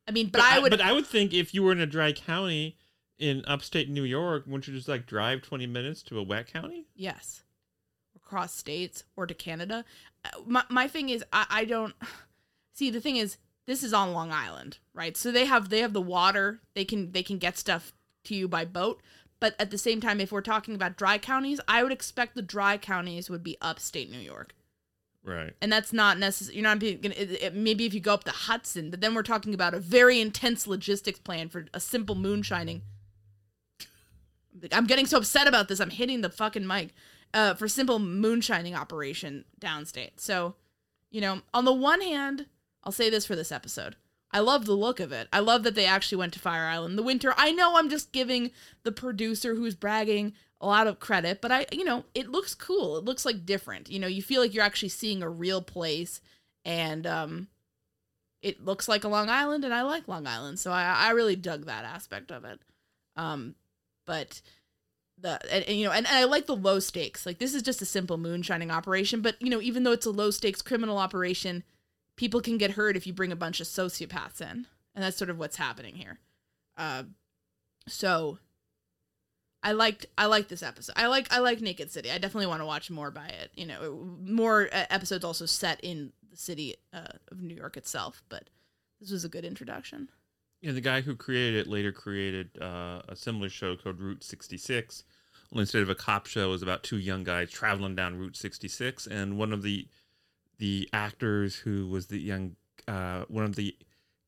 I 0.08 0.12
mean, 0.12 0.29
but, 0.29 0.41
I 0.41 0.60
would. 0.60 0.72
But 0.72 0.82
I 0.82 0.91
would 0.91 1.05
think 1.05 1.34
if 1.34 1.53
you 1.53 1.62
were 1.62 1.72
in 1.72 1.79
a 1.79 1.86
dry 1.86 2.12
county 2.12 2.77
in 3.20 3.44
upstate 3.46 3.89
New 3.89 4.03
York, 4.03 4.46
wouldn't 4.46 4.67
you 4.67 4.74
just 4.74 4.88
like 4.88 5.05
drive 5.05 5.41
twenty 5.41 5.67
minutes 5.67 6.01
to 6.03 6.17
a 6.17 6.24
wet 6.24 6.51
county? 6.51 6.88
Yes. 6.96 7.44
Across 8.15 8.55
states 8.55 9.03
or 9.15 9.27
to 9.27 9.34
Canada. 9.34 9.86
Uh, 10.24 10.29
My, 10.48 10.63
my 10.70 10.88
thing 10.88 11.10
is 11.10 11.24
I, 11.32 11.46
I 11.50 11.65
don't 11.65 11.94
see 12.74 12.89
the 12.89 13.01
thing 13.01 13.17
is 13.17 13.38
this 13.67 13.84
is 13.84 13.94
on 13.94 14.13
Long 14.13 14.32
Island, 14.32 14.79
right? 14.94 15.15
So 15.17 15.32
they 15.32 15.46
have 15.46 15.70
they 15.70 15.79
have 15.79 15.94
the 15.94 16.01
water. 16.01 16.62
They 16.74 16.86
can 16.86 17.12
they 17.12 17.24
can 17.24 17.38
get 17.38 17.58
stuff 17.58 17.94
to 18.25 18.36
you 18.36 18.48
by 18.48 18.65
boat. 18.65 19.01
But 19.39 19.55
at 19.60 19.70
the 19.70 19.77
same 19.77 20.01
time, 20.01 20.20
if 20.22 20.32
we're 20.32 20.41
talking 20.41 20.75
about 20.75 20.98
dry 20.98 21.17
counties, 21.17 21.60
I 21.67 21.84
would 21.84 21.91
expect 21.91 22.36
the 22.36 22.41
dry 22.41 22.77
counties 22.77 23.29
would 23.29 23.44
be 23.44 23.58
upstate 23.62 24.10
New 24.10 24.20
York. 24.20 24.55
Right. 25.25 25.53
And 25.60 25.72
that's 25.72 25.91
not 25.91 26.20
necessary. 26.20 26.55
You're 26.55 26.63
not 26.63 26.84
it, 26.84 27.03
it, 27.03 27.55
maybe 27.55 27.86
if 27.86 27.94
you 27.94 28.00
go 28.00 28.13
up 28.13 28.25
the 28.25 28.32
Hudson, 28.32 28.91
but 28.91 29.01
then 29.01 29.15
we're 29.15 29.24
talking 29.24 29.55
about 29.55 29.74
a 29.74 29.79
very 29.79 30.22
intense 30.22 30.67
logistics 30.67 31.20
plan 31.20 31.50
for 31.50 31.65
a 31.74 31.79
simple 31.79 32.15
moonshining. 32.15 32.84
I'm 34.72 34.86
getting 34.86 35.08
so 35.08 35.17
upset 35.17 35.48
about 35.48 35.67
this. 35.67 35.79
I'm 35.79 35.89
hitting 35.89 36.22
the 36.22 36.29
fucking 36.29 36.65
mic. 36.65 36.94
Uh, 37.34 37.53
for 37.53 37.67
simple 37.67 38.00
moonshining 38.00 38.75
operation 38.75 39.44
downstate. 39.60 40.12
So, 40.15 40.55
you 41.12 41.20
know, 41.20 41.41
on 41.53 41.65
the 41.65 41.74
one 41.74 42.00
hand, 42.00 42.46
I'll 42.82 42.94
say 42.94 43.10
this 43.10 43.25
for 43.25 43.36
this 43.36 43.51
episode. 43.51 43.98
I 44.36 44.39
love 44.39 44.65
the 44.65 44.74
look 44.74 45.00
of 45.00 45.13
it. 45.13 45.30
I 45.32 45.39
love 45.39 45.63
that 45.63 45.75
they 45.75 45.86
actually 45.86 46.18
went 46.18 46.34
to 46.34 46.39
Fire 46.39 46.65
Island 46.65 46.98
the 46.98 47.04
winter. 47.04 47.34
I 47.38 47.54
know 47.54 47.77
I'm 47.77 47.88
just 47.88 48.12
giving 48.12 48.51
the 48.84 48.92
producer 48.92 49.56
who's 49.56 49.75
bragging 49.75 50.34
a 50.60 50.68
lot 50.68 50.88
of 50.88 51.00
credit, 51.00 51.39
but 51.39 51.54
I, 51.54 51.65
you 51.72 51.86
know, 51.86 52.04
it 52.13 52.27
looks 52.27 52.54
cool. 52.54 52.98
It 52.98 53.06
looks 53.06 53.24
like 53.24 53.46
different. 53.46 53.89
You 53.89 53.98
know, 53.98 54.08
you 54.08 54.22
feel 54.22 54.42
like 54.42 54.54
you're 54.54 54.65
actually 54.65 54.89
seeing 54.89 55.24
a 55.24 55.30
real 55.30 55.62
place, 55.62 56.20
and 56.65 57.08
um, 57.08 57.48
it 58.42 58.65
looks 58.65 58.89
like 58.89 59.06
a 59.06 59.08
Long 59.08 59.30
Island, 59.30 59.63
and 59.63 59.74
I 59.74 59.84
like 59.84 60.10
Long 60.10 60.27
Island, 60.27 60.60
so 60.60 60.70
I, 60.70 60.84
I 60.84 61.12
really 61.12 61.38
dug 61.38 61.68
that 61.68 61.86
aspect 61.86 62.30
of 62.30 62.44
it. 62.44 62.60
Um, 63.15 63.56
but 64.06 64.42
the 65.18 65.39
and, 65.50 65.63
and, 65.63 65.77
you 65.77 65.86
know, 65.86 65.94
and, 65.94 66.06
and 66.06 66.18
I 66.18 66.25
like 66.25 66.46
the 66.46 66.58
low 66.58 66.80
stakes. 66.82 67.25
Like 67.25 67.39
this 67.39 67.54
is 67.54 67.62
just 67.62 67.82
a 67.82 67.86
simple 67.86 68.18
moonshining 68.18 68.70
operation, 68.70 69.22
but 69.22 69.42
you 69.42 69.50
know, 69.50 69.62
even 69.62 69.84
though 69.84 69.94
it's 69.94 70.06
a 70.06 70.12
low 70.12 70.30
stakes 70.30 70.62
criminal 70.62 70.98
operation, 70.98 71.63
people 72.16 72.42
can 72.42 72.58
get 72.58 72.72
hurt 72.72 72.96
if 72.96 73.06
you 73.06 73.14
bring 73.14 73.32
a 73.32 73.36
bunch 73.36 73.60
of 73.60 73.68
sociopaths 73.68 74.42
in, 74.42 74.68
and 74.94 75.04
that's 75.04 75.18
sort 75.18 75.30
of 75.30 75.38
what's 75.38 75.58
happening 75.58 75.96
here. 75.96 76.20
Uh, 76.78 77.04
so 77.88 78.40
I 79.64 79.72
liked 79.72 80.06
I 80.18 80.28
liked 80.28 80.50
this 80.50 80.64
episode. 80.64 80.94
I 80.96 81.08
like 81.08 81.32
I 81.34 81.40
like 81.40 81.62
Naked 81.62 81.92
City. 81.92 82.12
I 82.12 82.18
definitely 82.18 82.48
want 82.48 82.62
to 82.62 82.66
watch 82.66 82.90
more 82.92 83.12
by 83.12 83.28
it. 83.28 83.52
You 83.56 83.66
know, 83.66 84.18
more 84.22 84.70
uh, 84.72 84.86
episodes 84.90 85.26
also 85.26 85.46
set 85.46 85.80
in 85.84 86.14
the 86.30 86.38
city 86.38 86.76
uh, 86.94 87.18
of 87.32 87.42
New 87.42 87.56
York 87.56 87.78
itself. 87.78 88.22
But 88.30 88.50
this 89.00 89.12
was 89.12 89.26
a 89.26 89.30
good 89.30 89.46
introduction. 89.46 90.10
Yeah, 90.62 90.72
the 90.72 90.82
guy 90.82 91.02
who 91.02 91.16
created 91.16 91.60
it 91.60 91.68
later 91.68 91.92
created 91.92 92.50
uh, 92.62 93.02
a 93.08 93.16
similar 93.16 93.50
show 93.50 93.76
called 93.76 94.00
Route 94.00 94.24
66, 94.24 95.04
instead 95.52 95.82
of 95.84 95.90
a 95.90 95.96
cop 95.96 96.26
show, 96.26 96.46
it 96.46 96.52
was 96.52 96.64
about 96.64 96.82
two 96.82 96.98
young 96.98 97.24
guys 97.24 97.52
traveling 97.52 97.96
down 97.96 98.18
Route 98.18 98.36
66, 98.36 99.06
and 99.06 99.38
one 99.38 99.54
of 99.54 99.62
the 99.62 99.88
the 100.58 100.90
actors 100.94 101.56
who 101.58 101.88
was 101.88 102.08
the 102.08 102.20
young 102.20 102.56
uh, 102.88 103.26
one 103.28 103.44
of 103.46 103.56
the 103.56 103.76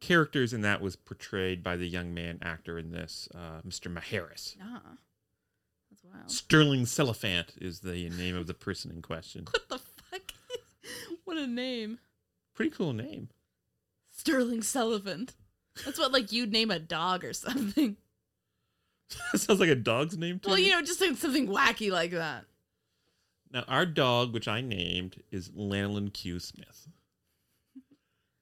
characters 0.01 0.53
in 0.53 0.61
that 0.61 0.81
was 0.81 0.95
portrayed 0.95 1.63
by 1.63 1.75
the 1.75 1.87
young 1.87 2.13
man 2.13 2.37
actor 2.41 2.77
in 2.79 2.91
this, 2.91 3.27
uh, 3.35 3.61
Mr. 3.67 3.91
Maharis. 3.93 4.55
Ah, 4.61 4.81
that's 5.89 6.03
wild. 6.03 6.29
Stirling 6.31 6.85
Silliphant 6.85 7.49
is 7.61 7.79
the 7.81 8.09
name 8.09 8.35
of 8.35 8.47
the 8.47 8.53
person 8.53 8.91
in 8.91 9.01
question. 9.01 9.45
What 9.53 9.69
the 9.69 9.77
fuck? 9.79 10.31
what 11.25 11.37
a 11.37 11.47
name, 11.47 11.99
Pretty 12.55 12.71
cool 12.71 12.93
name. 12.93 13.29
Stirling 14.11 14.61
Silliphant. 14.61 15.35
That's 15.85 15.99
what 15.99 16.11
like 16.11 16.31
you'd 16.31 16.51
name 16.51 16.71
a 16.71 16.79
dog 16.79 17.23
or 17.23 17.33
something. 17.33 17.97
Sounds 19.35 19.59
like 19.59 19.69
a 19.69 19.75
dog's 19.75 20.17
name 20.17 20.39
to 20.39 20.49
Well, 20.49 20.57
me. 20.57 20.65
you 20.65 20.71
know, 20.71 20.81
just 20.81 20.99
like 20.99 21.15
something 21.17 21.47
wacky 21.47 21.91
like 21.91 22.11
that. 22.11 22.45
Now, 23.51 23.63
our 23.67 23.85
dog, 23.85 24.33
which 24.33 24.47
I 24.47 24.61
named, 24.61 25.23
is 25.31 25.49
Lanolin 25.49 26.11
Q. 26.11 26.39
Smith. 26.39 26.87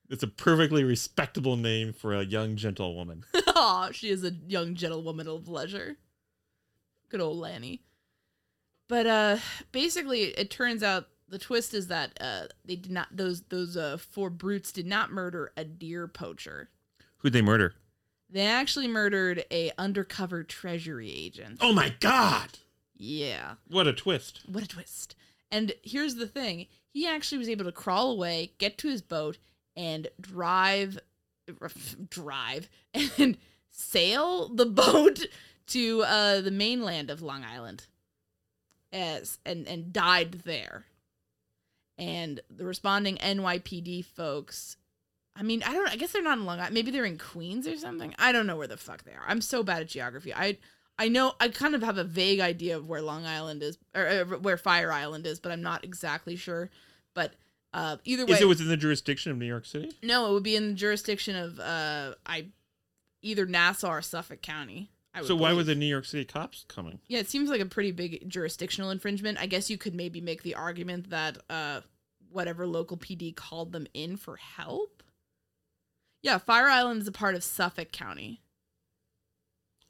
It's 0.09 0.23
a 0.23 0.27
perfectly 0.27 0.83
respectable 0.83 1.57
name 1.57 1.93
for 1.93 2.13
a 2.13 2.23
young 2.23 2.55
gentlewoman. 2.55 3.23
Aw, 3.55 3.91
she 3.91 4.09
is 4.09 4.23
a 4.23 4.31
young 4.31 4.75
gentlewoman 4.75 5.27
of 5.27 5.47
leisure. 5.47 5.97
Good 7.09 7.21
old 7.21 7.37
Lanny. 7.37 7.81
But 8.87 9.07
uh 9.07 9.37
basically 9.71 10.25
it 10.25 10.51
turns 10.51 10.83
out 10.83 11.07
the 11.27 11.39
twist 11.39 11.73
is 11.73 11.87
that 11.87 12.11
uh 12.21 12.43
they 12.65 12.75
did 12.75 12.91
not 12.91 13.07
those 13.11 13.41
those 13.49 13.75
uh 13.75 13.97
four 13.97 14.29
brutes 14.29 14.71
did 14.71 14.85
not 14.85 15.11
murder 15.11 15.51
a 15.57 15.63
deer 15.63 16.07
poacher. 16.07 16.69
Who'd 17.17 17.33
they 17.33 17.41
murder? 17.41 17.73
They 18.29 18.45
actually 18.45 18.87
murdered 18.87 19.45
a 19.51 19.71
undercover 19.77 20.43
treasury 20.43 21.11
agent. 21.11 21.59
Oh 21.61 21.73
my 21.73 21.95
god! 21.99 22.59
Yeah. 22.97 23.55
What 23.67 23.87
a 23.87 23.93
twist. 23.93 24.41
What 24.47 24.63
a 24.63 24.67
twist. 24.67 25.15
And 25.51 25.73
here's 25.83 26.15
the 26.15 26.27
thing. 26.27 26.67
He 26.89 27.07
actually 27.07 27.37
was 27.37 27.49
able 27.49 27.65
to 27.65 27.71
crawl 27.71 28.11
away, 28.11 28.53
get 28.57 28.77
to 28.79 28.89
his 28.89 29.01
boat 29.01 29.37
and 29.75 30.07
drive 30.19 30.99
drive 32.09 32.69
and 33.17 33.37
sail 33.69 34.47
the 34.49 34.65
boat 34.65 35.25
to 35.67 36.03
uh 36.03 36.41
the 36.41 36.51
mainland 36.51 37.09
of 37.09 37.21
Long 37.21 37.43
Island. 37.43 37.85
As 38.91 39.39
and 39.45 39.67
and 39.67 39.91
died 39.91 40.41
there. 40.45 40.85
And 41.97 42.41
the 42.49 42.65
responding 42.65 43.17
NYPD 43.17 44.05
folks 44.05 44.77
I 45.37 45.43
mean, 45.43 45.63
I 45.63 45.73
don't 45.73 45.89
I 45.89 45.97
guess 45.97 46.13
they're 46.13 46.23
not 46.23 46.37
in 46.37 46.45
Long 46.45 46.59
Island. 46.59 46.73
Maybe 46.73 46.91
they're 46.91 47.05
in 47.05 47.17
Queens 47.17 47.67
or 47.67 47.77
something. 47.77 48.15
I 48.17 48.31
don't 48.31 48.47
know 48.47 48.55
where 48.55 48.67
the 48.67 48.77
fuck 48.77 49.03
they 49.03 49.11
are. 49.11 49.23
I'm 49.27 49.41
so 49.41 49.63
bad 49.63 49.81
at 49.81 49.89
geography. 49.89 50.33
I 50.33 50.57
I 50.97 51.09
know 51.09 51.33
I 51.39 51.49
kind 51.49 51.75
of 51.75 51.83
have 51.83 51.97
a 51.97 52.03
vague 52.03 52.39
idea 52.39 52.77
of 52.77 52.87
where 52.87 53.01
Long 53.01 53.25
Island 53.25 53.61
is 53.63 53.77
or, 53.93 54.07
uh, 54.07 54.23
where 54.37 54.57
Fire 54.57 54.91
Island 54.91 55.25
is, 55.27 55.39
but 55.39 55.51
I'm 55.51 55.61
not 55.61 55.83
exactly 55.83 56.35
sure. 56.35 56.69
But 57.13 57.33
uh, 57.73 57.97
either 58.05 58.25
way, 58.25 58.33
Is 58.33 58.41
it 58.41 58.47
within 58.47 58.67
the 58.69 58.77
jurisdiction 58.77 59.31
of 59.31 59.37
New 59.37 59.45
York 59.45 59.65
City? 59.65 59.91
no, 60.01 60.29
it 60.29 60.33
would 60.33 60.43
be 60.43 60.55
in 60.55 60.69
the 60.69 60.73
jurisdiction 60.73 61.35
of 61.35 61.59
uh, 61.59 62.15
I 62.25 62.47
either 63.21 63.45
Nassau 63.45 63.89
or 63.89 64.01
Suffolk 64.01 64.41
County. 64.41 64.89
I 65.13 65.21
would 65.21 65.27
So 65.27 65.35
why 65.35 65.53
were 65.53 65.63
the 65.63 65.75
New 65.75 65.85
York 65.85 66.05
City 66.05 66.25
cops 66.25 66.65
coming? 66.67 66.99
Yeah, 67.07 67.19
it 67.19 67.29
seems 67.29 67.49
like 67.49 67.61
a 67.61 67.65
pretty 67.65 67.91
big 67.91 68.29
jurisdictional 68.29 68.89
infringement. 68.91 69.37
I 69.39 69.45
guess 69.45 69.69
you 69.69 69.77
could 69.77 69.95
maybe 69.95 70.21
make 70.21 70.43
the 70.43 70.55
argument 70.55 71.09
that 71.09 71.37
uh, 71.49 71.81
whatever 72.29 72.67
local 72.67 72.97
PD 72.97 73.35
called 73.35 73.71
them 73.71 73.87
in 73.93 74.17
for 74.17 74.35
help. 74.37 75.03
Yeah, 76.21 76.37
Fire 76.37 76.67
Island 76.67 77.01
is 77.01 77.07
a 77.07 77.11
part 77.13 77.35
of 77.35 77.43
Suffolk 77.43 77.91
County. 77.91 78.41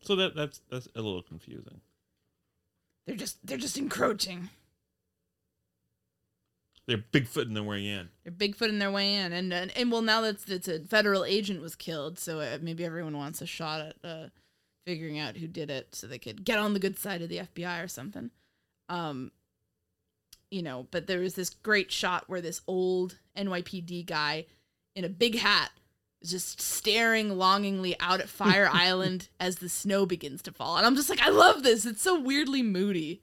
So 0.05 0.15
that 0.15 0.35
that's 0.35 0.61
that's 0.69 0.87
a 0.95 1.01
little 1.01 1.23
confusing. 1.23 1.81
They're 3.05 3.15
just 3.15 3.45
they're 3.45 3.57
just 3.57 3.77
encroaching. 3.77 4.49
They're 6.87 6.97
Bigfoot 6.99 7.47
in 7.47 7.55
their 7.55 7.63
way 7.63 7.87
in. 7.87 8.09
They're 8.23 8.31
Bigfoot 8.31 8.69
in 8.69 8.77
their 8.77 8.91
way 8.91 9.15
in, 9.15 9.33
and 9.33 9.51
and, 9.51 9.75
and 9.75 9.91
well, 9.91 10.03
now 10.03 10.21
that 10.21 10.47
it's 10.47 10.67
a 10.67 10.79
federal 10.81 11.25
agent 11.25 11.61
was 11.61 11.75
killed, 11.75 12.19
so 12.19 12.39
uh, 12.39 12.59
maybe 12.61 12.85
everyone 12.85 13.17
wants 13.17 13.41
a 13.41 13.47
shot 13.47 13.81
at 13.81 13.95
uh, 14.03 14.27
figuring 14.85 15.17
out 15.17 15.37
who 15.37 15.47
did 15.47 15.71
it, 15.71 15.95
so 15.95 16.05
they 16.05 16.19
could 16.19 16.45
get 16.45 16.59
on 16.59 16.73
the 16.73 16.79
good 16.79 16.99
side 16.99 17.23
of 17.23 17.29
the 17.29 17.39
FBI 17.39 17.83
or 17.83 17.87
something. 17.87 18.29
Um, 18.87 19.31
you 20.51 20.61
know, 20.61 20.87
but 20.91 21.07
there 21.07 21.19
was 21.19 21.33
this 21.33 21.49
great 21.49 21.91
shot 21.91 22.25
where 22.27 22.41
this 22.41 22.61
old 22.67 23.17
NYPD 23.35 24.05
guy 24.05 24.45
in 24.95 25.03
a 25.03 25.09
big 25.09 25.39
hat 25.39 25.71
just 26.29 26.61
staring 26.61 27.37
longingly 27.37 27.95
out 27.99 28.19
at 28.19 28.29
Fire 28.29 28.69
Island 28.73 29.29
as 29.39 29.57
the 29.57 29.69
snow 29.69 30.05
begins 30.05 30.41
to 30.43 30.51
fall, 30.51 30.77
and 30.77 30.85
I'm 30.85 30.95
just 30.95 31.09
like, 31.09 31.21
I 31.21 31.29
love 31.29 31.63
this. 31.63 31.85
It's 31.85 32.01
so 32.01 32.19
weirdly 32.19 32.61
moody. 32.61 33.21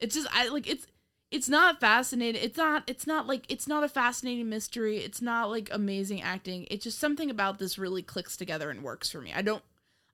It's 0.00 0.14
just 0.14 0.28
I 0.32 0.48
like 0.48 0.68
it's 0.68 0.86
it's 1.30 1.48
not 1.48 1.80
fascinating. 1.80 2.42
It's 2.42 2.58
not 2.58 2.84
it's 2.86 3.06
not 3.06 3.26
like 3.26 3.44
it's 3.48 3.66
not 3.66 3.84
a 3.84 3.88
fascinating 3.88 4.48
mystery. 4.48 4.98
It's 4.98 5.22
not 5.22 5.50
like 5.50 5.68
amazing 5.72 6.20
acting. 6.20 6.66
It's 6.70 6.84
just 6.84 6.98
something 6.98 7.30
about 7.30 7.58
this 7.58 7.78
really 7.78 8.02
clicks 8.02 8.36
together 8.36 8.70
and 8.70 8.82
works 8.82 9.10
for 9.10 9.20
me. 9.20 9.32
I 9.34 9.42
don't 9.42 9.62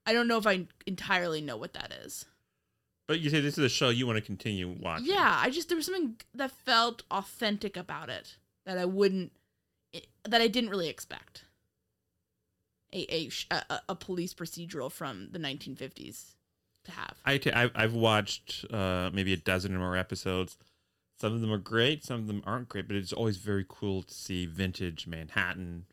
I 0.07 0.13
don't 0.13 0.29
know 0.29 0.39
if 0.39 0.47
I 0.47 0.67
entirely 0.87 1.41
know 1.41 1.57
what 1.57 1.73
that 1.75 1.93
is. 2.05 2.25
But 3.09 3.21
you 3.21 3.31
say 3.31 3.41
this 3.41 3.59
is 3.59 3.65
a 3.65 3.69
show 3.69 3.89
you 3.89 4.07
want 4.07 4.19
to 4.19 4.25
continue 4.25 4.69
watching. 4.69 5.07
Yeah, 5.07 5.41
I 5.43 5.51
just 5.51 5.69
there 5.69 5.77
was 5.77 5.87
something 5.87 6.17
that 6.35 6.51
felt 6.51 7.03
authentic 7.11 7.77
about 7.77 8.11
it 8.11 8.37
that 8.65 8.79
I 8.79 8.85
wouldn't 8.85 9.33
that 10.25 10.41
I 10.41 10.47
didn't 10.47 10.71
really 10.71 10.89
expect. 10.89 11.45
A 12.92 13.31
a 13.51 13.81
a, 13.88 13.94
police 13.94 14.33
procedural 14.33 14.90
from 14.90 15.29
the 15.31 15.38
1950s 15.38 16.35
to 16.85 16.90
have. 16.92 17.16
I 17.24 17.38
t- 17.38 17.53
I've, 17.53 17.70
I've 17.74 17.94
watched 17.94 18.64
uh, 18.72 19.11
maybe 19.12 19.33
a 19.33 19.37
dozen 19.37 19.74
or 19.74 19.79
more 19.79 19.96
episodes. 19.96 20.57
Some 21.20 21.35
of 21.35 21.40
them 21.40 21.53
are 21.53 21.59
great, 21.59 22.05
some 22.05 22.20
of 22.20 22.27
them 22.29 22.42
aren't 22.46 22.68
great, 22.68 22.87
but 22.87 22.96
it's 22.96 23.12
always 23.12 23.37
very 23.37 23.66
cool 23.68 24.03
to 24.03 24.14
see 24.14 24.46
vintage 24.46 25.07
Manhattan, 25.07 25.87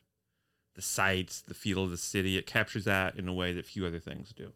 the 0.75 0.81
sights, 0.81 1.41
the 1.41 1.53
feel 1.53 1.83
of 1.83 1.89
the 1.89 1.97
city. 1.97 2.37
It 2.37 2.45
captures 2.45 2.85
that 2.85 3.17
in 3.17 3.27
a 3.27 3.33
way 3.33 3.51
that 3.53 3.65
few 3.65 3.85
other 3.85 3.99
things 3.99 4.31
do. 4.31 4.53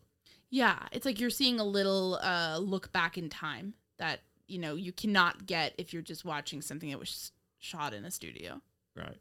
Yeah, 0.49 0.79
it's 0.91 1.05
like 1.05 1.19
you're 1.19 1.29
seeing 1.29 1.59
a 1.59 1.63
little 1.63 2.19
uh, 2.21 2.59
look 2.59 2.91
back 2.91 3.17
in 3.17 3.29
time 3.29 3.73
that 3.97 4.21
you 4.47 4.59
know 4.59 4.75
you 4.75 4.91
cannot 4.91 5.45
get 5.45 5.73
if 5.77 5.91
you're 5.91 6.01
just 6.01 6.23
watching 6.23 6.61
something 6.61 6.89
that 6.89 6.99
was 6.99 7.31
shot 7.59 7.93
in 7.93 8.05
a 8.05 8.11
studio. 8.11 8.61
Right. 8.95 9.17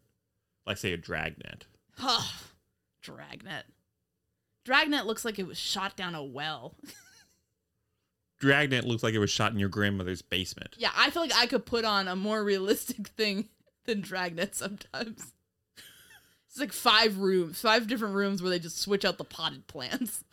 Like, 0.66 0.76
say, 0.76 0.92
a 0.92 0.96
dragnet. 0.96 1.66
Dragnet. 3.02 3.64
Dragnet 4.64 5.06
looks 5.06 5.24
like 5.24 5.38
it 5.38 5.46
was 5.46 5.58
shot 5.58 5.96
down 5.96 6.14
a 6.14 6.22
well. 6.22 6.74
Dragnet 8.40 8.84
looks 8.84 9.02
like 9.02 9.14
it 9.14 9.18
was 9.18 9.30
shot 9.30 9.52
in 9.52 9.58
your 9.58 9.68
grandmother's 9.68 10.22
basement. 10.22 10.74
yeah, 10.78 10.90
I 10.96 11.10
feel 11.10 11.22
like 11.22 11.34
I 11.34 11.46
could 11.46 11.66
put 11.66 11.84
on 11.84 12.06
a 12.06 12.14
more 12.14 12.44
realistic 12.44 13.08
thing 13.16 13.48
than 13.86 14.00
Dragnet 14.00 14.54
sometimes. 14.54 15.32
It's 16.50 16.58
like 16.58 16.72
five 16.72 17.18
rooms, 17.18 17.60
five 17.60 17.86
different 17.86 18.14
rooms 18.14 18.40
where 18.40 18.48
they 18.50 18.58
just 18.58 18.80
switch 18.80 19.04
out 19.04 19.18
the 19.18 19.22
potted 19.24 19.66
plants. 19.66 20.24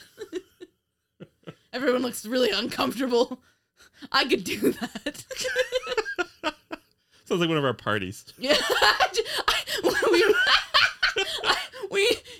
Everyone 1.73 2.01
looks 2.04 2.25
really 2.25 2.51
uncomfortable. 2.51 3.41
I 4.13 4.23
could 4.23 4.45
do 4.45 4.71
that. 4.71 5.25
Sounds 7.25 7.41
like 7.41 7.49
one 7.49 7.58
of 7.58 7.65
our 7.65 7.73
parties. 7.73 8.23
Yeah, 8.38 8.56
I, 8.58 9.08
we, 10.10 10.23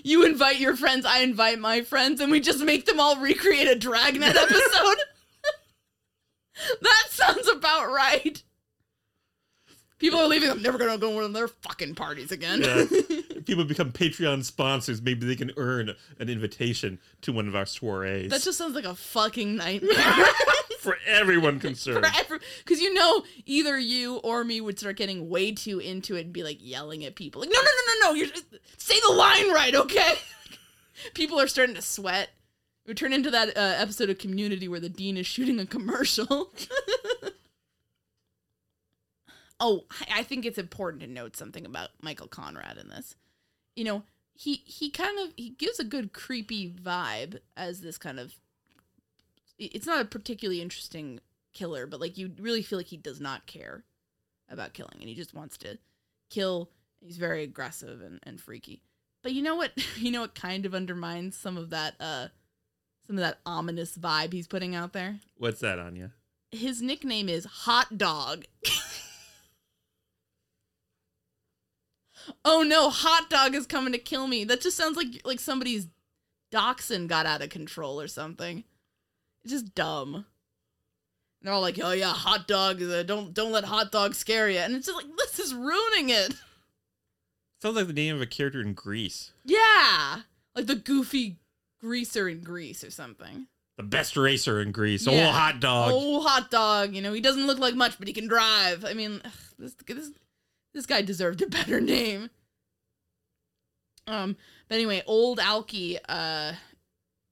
you 0.06 0.24
invite 0.24 0.60
your 0.60 0.76
friends, 0.76 1.04
I 1.04 1.18
invite 1.20 1.58
my 1.58 1.82
friends, 1.82 2.20
and 2.20 2.30
we 2.30 2.40
just 2.40 2.64
make 2.64 2.86
them 2.86 3.00
all 3.00 3.16
recreate 3.16 3.68
a 3.68 3.74
Dragnet 3.74 4.36
episode. 4.36 4.98
that 6.82 7.04
sounds 7.10 7.48
about 7.48 7.90
right. 7.90 8.42
People 9.98 10.20
are 10.20 10.26
leaving. 10.26 10.50
I'm 10.50 10.62
never 10.62 10.76
gonna 10.78 10.98
go 10.98 11.10
to 11.10 11.14
one 11.14 11.24
of 11.24 11.32
their 11.32 11.48
fucking 11.48 11.94
parties 11.94 12.30
again. 12.30 12.62
Yeah. 12.62 12.84
People 13.46 13.64
become 13.64 13.92
Patreon 13.92 14.44
sponsors, 14.44 15.00
maybe 15.00 15.26
they 15.26 15.36
can 15.36 15.52
earn 15.56 15.94
an 16.18 16.28
invitation 16.28 16.98
to 17.22 17.32
one 17.32 17.46
of 17.46 17.54
our 17.54 17.64
soirees. 17.64 18.30
that 18.30 18.42
just 18.42 18.58
sounds 18.58 18.74
like 18.74 18.84
a 18.84 18.94
fucking 18.94 19.56
nightmare. 19.56 20.24
for 20.80 20.98
everyone 21.06 21.60
concerned. 21.60 22.06
Because 22.64 22.80
you 22.80 22.92
know, 22.94 23.24
either 23.44 23.78
you 23.78 24.16
or 24.18 24.44
me 24.44 24.60
would 24.60 24.78
start 24.78 24.96
getting 24.96 25.28
way 25.28 25.52
too 25.52 25.78
into 25.78 26.16
it 26.16 26.26
and 26.26 26.32
be 26.32 26.42
like 26.42 26.58
yelling 26.60 27.04
at 27.04 27.14
people, 27.14 27.40
like, 27.40 27.50
no, 27.50 27.60
no, 27.60 27.62
no, 27.62 27.92
no, 27.92 28.08
no, 28.08 28.14
you're 28.14 28.28
say 28.76 28.94
the 29.06 29.12
line 29.12 29.50
right, 29.52 29.74
okay? 29.74 30.14
people 31.14 31.40
are 31.40 31.48
starting 31.48 31.74
to 31.74 31.82
sweat. 31.82 32.30
We 32.86 32.94
turn 32.94 33.12
into 33.12 33.32
that 33.32 33.56
uh, 33.56 33.74
episode 33.78 34.10
of 34.10 34.18
Community 34.18 34.68
where 34.68 34.78
the 34.78 34.88
dean 34.88 35.16
is 35.16 35.26
shooting 35.26 35.58
a 35.58 35.66
commercial. 35.66 36.52
Oh, 39.58 39.84
I 40.12 40.22
think 40.22 40.44
it's 40.44 40.58
important 40.58 41.02
to 41.02 41.08
note 41.08 41.36
something 41.36 41.64
about 41.64 41.90
Michael 42.02 42.28
Conrad 42.28 42.76
in 42.76 42.88
this. 42.88 43.16
You 43.74 43.84
know, 43.84 44.02
he 44.34 44.62
he 44.66 44.90
kind 44.90 45.18
of 45.20 45.32
he 45.36 45.50
gives 45.50 45.78
a 45.78 45.84
good 45.84 46.12
creepy 46.12 46.70
vibe 46.70 47.38
as 47.56 47.80
this 47.80 47.96
kind 47.96 48.20
of 48.20 48.34
it's 49.58 49.86
not 49.86 50.02
a 50.02 50.04
particularly 50.04 50.60
interesting 50.60 51.20
killer, 51.54 51.86
but 51.86 52.00
like 52.00 52.18
you 52.18 52.32
really 52.38 52.62
feel 52.62 52.78
like 52.78 52.88
he 52.88 52.98
does 52.98 53.20
not 53.20 53.46
care 53.46 53.84
about 54.50 54.74
killing 54.74 54.96
and 55.00 55.08
he 55.08 55.14
just 55.14 55.34
wants 55.34 55.56
to 55.58 55.78
kill. 56.28 56.70
He's 57.00 57.16
very 57.16 57.42
aggressive 57.42 58.02
and, 58.02 58.20
and 58.24 58.40
freaky. 58.40 58.82
But 59.22 59.32
you 59.32 59.42
know 59.42 59.56
what 59.56 59.72
you 59.96 60.10
know 60.10 60.20
what 60.20 60.34
kind 60.34 60.66
of 60.66 60.74
undermines 60.74 61.36
some 61.36 61.56
of 61.56 61.70
that 61.70 61.94
uh 61.98 62.28
some 63.06 63.16
of 63.16 63.22
that 63.22 63.38
ominous 63.46 63.96
vibe 63.96 64.34
he's 64.34 64.46
putting 64.46 64.74
out 64.74 64.92
there? 64.92 65.20
What's 65.38 65.60
that, 65.60 65.78
Áine? 65.78 66.10
his 66.52 66.82
nickname 66.82 67.28
is 67.28 67.44
Hot 67.44 67.98
Dog. 67.98 68.44
oh 72.44 72.62
no, 72.62 72.90
Hot 72.90 73.28
Dog 73.30 73.54
is 73.54 73.66
coming 73.66 73.92
to 73.92 73.98
kill 73.98 74.26
me. 74.26 74.44
That 74.44 74.60
just 74.60 74.76
sounds 74.76 74.96
like 74.96 75.22
like 75.24 75.40
somebody's 75.40 75.88
dachshund 76.50 77.08
got 77.08 77.26
out 77.26 77.42
of 77.42 77.50
control 77.50 78.00
or 78.00 78.08
something. 78.08 78.64
It's 79.44 79.52
just 79.52 79.74
dumb. 79.74 80.14
And 80.14 80.24
they're 81.42 81.52
all 81.52 81.60
like, 81.60 81.78
"Oh 81.82 81.92
yeah, 81.92 82.12
Hot 82.12 82.48
Dog. 82.48 82.82
Uh, 82.82 83.02
don't 83.02 83.34
don't 83.34 83.52
let 83.52 83.64
Hot 83.64 83.92
Dog 83.92 84.14
scare 84.14 84.50
you." 84.50 84.58
And 84.58 84.74
it's 84.74 84.86
just 84.86 84.96
like 84.96 85.16
this 85.16 85.38
is 85.38 85.54
ruining 85.54 86.10
it. 86.10 86.34
Sounds 87.62 87.76
like 87.76 87.86
the 87.86 87.92
name 87.92 88.16
of 88.16 88.22
a 88.22 88.26
character 88.26 88.60
in 88.60 88.74
Grease. 88.74 89.32
Yeah, 89.44 90.22
like 90.54 90.66
the 90.66 90.74
goofy 90.76 91.38
greaser 91.80 92.28
in 92.28 92.42
Grease 92.42 92.82
or 92.84 92.90
something. 92.90 93.46
The 93.76 93.82
best 93.82 94.16
racer 94.16 94.60
in 94.60 94.72
Grease. 94.72 95.06
Yeah. 95.06 95.28
Oh, 95.28 95.32
hot 95.32 95.60
dog. 95.60 95.90
Oh, 95.94 96.20
hot 96.22 96.50
dog. 96.50 96.94
You 96.94 97.02
know, 97.02 97.12
he 97.12 97.20
doesn't 97.20 97.46
look 97.46 97.58
like 97.58 97.74
much, 97.74 97.98
but 97.98 98.08
he 98.08 98.14
can 98.14 98.26
drive. 98.26 98.84
I 98.84 98.94
mean, 98.94 99.20
ugh, 99.24 99.32
this 99.58 99.74
this 99.86 100.10
this 100.76 100.86
guy 100.86 101.00
deserved 101.00 101.40
a 101.40 101.46
better 101.46 101.80
name. 101.80 102.28
Um, 104.06 104.36
but 104.68 104.74
anyway, 104.74 105.02
old 105.06 105.40
Alki, 105.40 105.98
uh, 106.06 106.52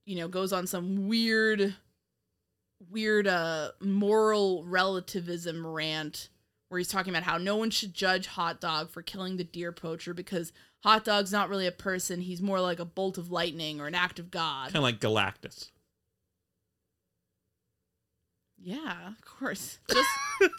you 0.07 0.17
know, 0.17 0.29
goes 0.29 0.53
on 0.53 0.67
some 0.67 1.07
weird, 1.07 1.77
weird, 2.91 3.29
uh, 3.29 3.73
moral 3.81 4.65
relativism 4.65 5.65
rant 5.65 6.31
where 6.71 6.79
he's 6.79 6.89
talking 6.89 7.13
about 7.13 7.23
how 7.23 7.37
no 7.37 7.55
one 7.57 7.71
should 7.71 7.95
judge 7.95 8.27
Hot 8.29 8.61
Dog 8.61 8.91
for 8.91 9.03
killing 9.03 9.37
the 9.37 9.45
deer 9.45 9.73
poacher 9.73 10.15
because 10.15 10.53
Hot 10.83 11.05
Dog's 11.05 11.31
not 11.31 11.51
really 11.51 11.67
a 11.67 11.73
person. 11.73 12.23
He's 12.23 12.41
more 12.41 12.61
like 12.61 12.81
a 12.81 12.85
bolt 12.85 13.19
of 13.19 13.31
lightning 13.31 13.79
or 13.79 13.87
an 13.87 13.95
act 13.95 14.19
of 14.19 14.31
God. 14.31 14.73
Kind 14.73 14.77
of 14.77 14.83
like 14.83 15.01
Galactus. 15.01 15.71
Yeah, 18.63 19.09
of 19.09 19.25
course. 19.25 19.79
Just 19.91 20.09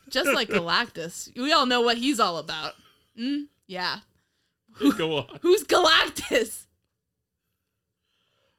just 0.10 0.34
like 0.34 0.50
Galactus. 0.50 1.36
We 1.36 1.52
all 1.52 1.66
know 1.66 1.82
what 1.82 1.98
he's 1.98 2.20
all 2.20 2.38
about. 2.38 2.74
Mm? 3.20 3.48
Yeah. 3.68 4.00
Go 4.98 5.18
on. 5.18 5.28
Who's 5.42 5.64
Galactus? 5.64 6.66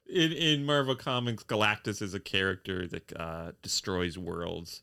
In 0.08 0.32
in 0.32 0.64
Marvel 0.64 0.96
Comics, 0.96 1.44
Galactus 1.44 2.00
is 2.02 2.14
a 2.14 2.20
character 2.20 2.86
that 2.86 3.16
uh, 3.16 3.52
destroys 3.62 4.16
worlds, 4.16 4.82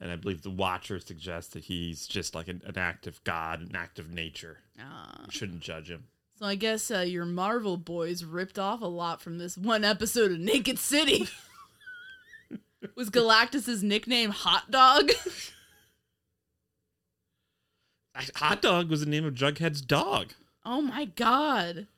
and 0.00 0.10
I 0.10 0.16
believe 0.16 0.42
the 0.42 0.50
Watcher 0.50 0.98
suggests 1.00 1.52
that 1.52 1.64
he's 1.64 2.06
just 2.06 2.34
like 2.34 2.48
an, 2.48 2.62
an 2.66 2.78
act 2.78 3.06
of 3.06 3.22
God, 3.24 3.60
an 3.60 3.76
act 3.76 3.98
of 3.98 4.10
nature. 4.10 4.58
You 4.76 5.30
shouldn't 5.30 5.60
judge 5.60 5.90
him. 5.90 6.04
So 6.38 6.46
I 6.46 6.56
guess 6.56 6.90
uh, 6.90 7.00
your 7.00 7.26
Marvel 7.26 7.76
boys 7.76 8.24
ripped 8.24 8.58
off 8.58 8.80
a 8.80 8.86
lot 8.86 9.20
from 9.20 9.38
this 9.38 9.56
one 9.56 9.84
episode 9.84 10.32
of 10.32 10.40
Naked 10.40 10.78
City. 10.78 11.28
Was 12.96 13.10
Galactus's 13.10 13.82
nickname 13.82 14.30
Hot 14.30 14.70
Dog? 14.70 15.10
Hot 18.36 18.62
Dog 18.62 18.88
was 18.88 19.00
the 19.00 19.06
name 19.06 19.24
of 19.24 19.34
Jughead's 19.34 19.80
dog. 19.80 20.32
Oh 20.64 20.80
my 20.80 21.04
god. 21.04 21.88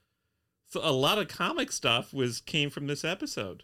So 0.69 0.81
a 0.83 0.93
lot 0.93 1.19
of 1.19 1.29
comic 1.29 1.71
stuff 1.71 2.13
was 2.13 2.41
came 2.41 2.71
from 2.71 2.87
this 2.87 3.05
episode. 3.05 3.63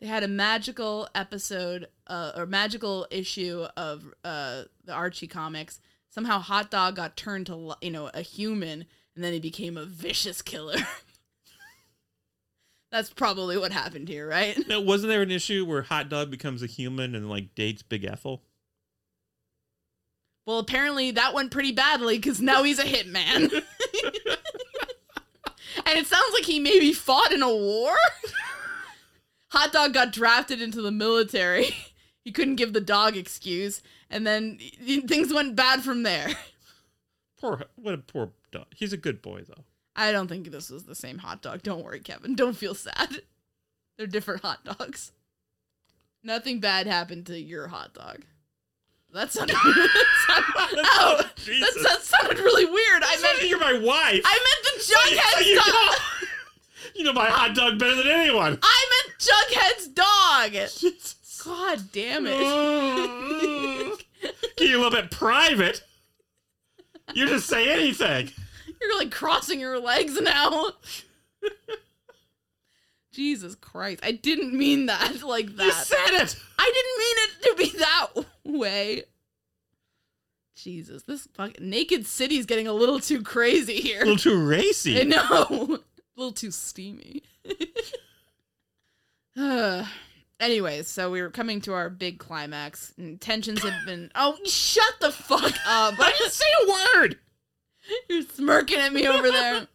They 0.00 0.06
had 0.06 0.22
a 0.22 0.28
magical 0.28 1.08
episode 1.14 1.88
uh, 2.06 2.32
or 2.36 2.46
magical 2.46 3.06
issue 3.10 3.66
of 3.76 4.04
uh, 4.24 4.62
the 4.84 4.92
Archie 4.92 5.26
comics. 5.26 5.80
Somehow 6.10 6.38
Hot 6.38 6.70
Dog 6.70 6.96
got 6.96 7.16
turned 7.16 7.46
to 7.46 7.74
you 7.82 7.90
know 7.90 8.10
a 8.14 8.22
human, 8.22 8.86
and 9.14 9.24
then 9.24 9.32
he 9.32 9.40
became 9.40 9.76
a 9.76 9.84
vicious 9.84 10.40
killer. 10.40 10.78
That's 12.90 13.10
probably 13.10 13.58
what 13.58 13.72
happened 13.72 14.08
here, 14.08 14.26
right? 14.26 14.56
Now, 14.68 14.80
wasn't 14.80 15.10
there 15.10 15.22
an 15.22 15.30
issue 15.30 15.64
where 15.64 15.82
Hot 15.82 16.08
Dog 16.08 16.30
becomes 16.30 16.62
a 16.62 16.66
human 16.66 17.14
and 17.14 17.28
like 17.28 17.54
dates 17.54 17.82
Big 17.82 18.04
Ethel? 18.04 18.42
Well, 20.46 20.58
apparently 20.58 21.10
that 21.10 21.34
went 21.34 21.50
pretty 21.50 21.72
badly 21.72 22.16
because 22.16 22.40
now 22.40 22.62
he's 22.62 22.78
a 22.78 22.84
hitman. 22.84 23.52
and 23.52 23.62
it 25.98 26.06
sounds 26.06 26.32
like 26.32 26.44
he 26.44 26.58
maybe 26.58 26.94
fought 26.94 27.32
in 27.32 27.42
a 27.42 27.54
war. 27.54 27.94
Hot 29.48 29.72
Dog 29.72 29.92
got 29.92 30.12
drafted 30.12 30.62
into 30.62 30.80
the 30.80 30.90
military. 30.90 31.74
He 32.24 32.32
couldn't 32.32 32.56
give 32.56 32.72
the 32.74 32.80
dog 32.80 33.16
excuse, 33.16 33.82
and 34.10 34.26
then 34.26 34.58
things 35.06 35.32
went 35.32 35.56
bad 35.56 35.82
from 35.82 36.02
there. 36.02 36.28
Poor, 37.40 37.62
what 37.76 37.94
a 37.94 37.98
poor 37.98 38.32
dog. 38.50 38.66
He's 38.74 38.92
a 38.92 38.98
good 38.98 39.22
boy 39.22 39.44
though. 39.48 39.64
I 39.98 40.12
don't 40.12 40.28
think 40.28 40.52
this 40.52 40.70
was 40.70 40.84
the 40.84 40.94
same 40.94 41.18
hot 41.18 41.42
dog. 41.42 41.64
Don't 41.64 41.84
worry, 41.84 41.98
Kevin. 41.98 42.36
Don't 42.36 42.56
feel 42.56 42.76
sad. 42.76 43.22
They're 43.98 44.06
different 44.06 44.42
hot 44.42 44.64
dogs. 44.64 45.10
Nothing 46.22 46.60
bad 46.60 46.86
happened 46.86 47.26
to 47.26 47.38
your 47.38 47.66
hot 47.66 47.94
dog. 47.94 48.22
That 49.12 49.32
sounded. 49.32 49.56
that 49.56 50.14
sounded 50.28 50.84
oh, 50.84 51.16
that, 51.18 51.36
Jesus. 51.36 51.82
that 51.82 52.02
sounded 52.02 52.38
really 52.38 52.64
weird. 52.66 53.02
I 53.02 53.16
I 53.18 53.22
meant. 53.22 53.48
you're 53.48 53.58
my 53.58 53.72
wife. 53.72 54.22
I 54.24 54.38
meant 54.46 54.62
the 54.64 54.94
Jughead's 54.94 55.46
you, 55.48 55.56
dog. 55.56 55.66
know, 55.66 55.92
you 56.94 57.04
know 57.04 57.12
my 57.12 57.26
hot 57.26 57.56
dog 57.56 57.78
better 57.80 57.96
than 57.96 58.06
anyone. 58.06 58.56
I 58.62 59.04
meant 59.06 59.18
Jughead's 59.18 59.88
dog. 59.88 61.02
God 61.44 61.90
damn 61.90 62.26
it. 62.26 62.40
Mm. 62.40 64.02
Get 64.56 64.68
you 64.68 64.76
a 64.76 64.80
little 64.80 64.90
bit 65.02 65.10
private. 65.10 65.82
You 67.14 67.26
just 67.26 67.48
say 67.48 67.72
anything. 67.72 68.30
You're 68.80 68.98
like 68.98 69.10
crossing 69.10 69.60
your 69.60 69.78
legs 69.80 70.20
now. 70.20 70.66
Jesus 73.12 73.56
Christ. 73.56 74.00
I 74.04 74.12
didn't 74.12 74.54
mean 74.54 74.86
that 74.86 75.22
like 75.26 75.56
that. 75.56 75.64
You 75.64 75.72
said 75.72 76.22
it. 76.22 76.36
I 76.58 76.72
didn't 76.74 76.98
mean 76.98 77.16
it 77.18 77.42
to 77.42 77.54
be 77.56 77.78
that 77.78 78.26
way. 78.58 79.02
Jesus, 80.54 81.02
this 81.04 81.28
fucking 81.34 81.68
naked 81.68 82.06
city's 82.06 82.46
getting 82.46 82.66
a 82.66 82.72
little 82.72 83.00
too 83.00 83.22
crazy 83.22 83.80
here. 83.80 84.02
A 84.02 84.04
little 84.04 84.16
too 84.16 84.46
racy. 84.46 85.00
I 85.00 85.04
know. 85.04 85.46
a 85.50 85.80
little 86.16 86.32
too 86.32 86.50
steamy. 86.50 87.22
Uh, 89.36 89.84
anyways, 90.40 90.88
so 90.88 91.10
we 91.10 91.22
were 91.22 91.30
coming 91.30 91.60
to 91.62 91.74
our 91.74 91.88
big 91.90 92.18
climax, 92.18 92.92
and 92.98 93.20
tensions 93.20 93.62
have 93.62 93.86
been. 93.86 94.10
Oh, 94.14 94.36
shut 94.44 94.94
the 95.00 95.12
fuck 95.12 95.54
up! 95.66 95.94
I 95.98 96.12
didn't 96.18 96.32
say 96.32 96.46
a 96.64 96.68
word. 96.98 97.18
You're 98.08 98.22
smirking 98.22 98.78
at 98.78 98.92
me 98.92 99.06
over 99.06 99.30
there. 99.30 99.68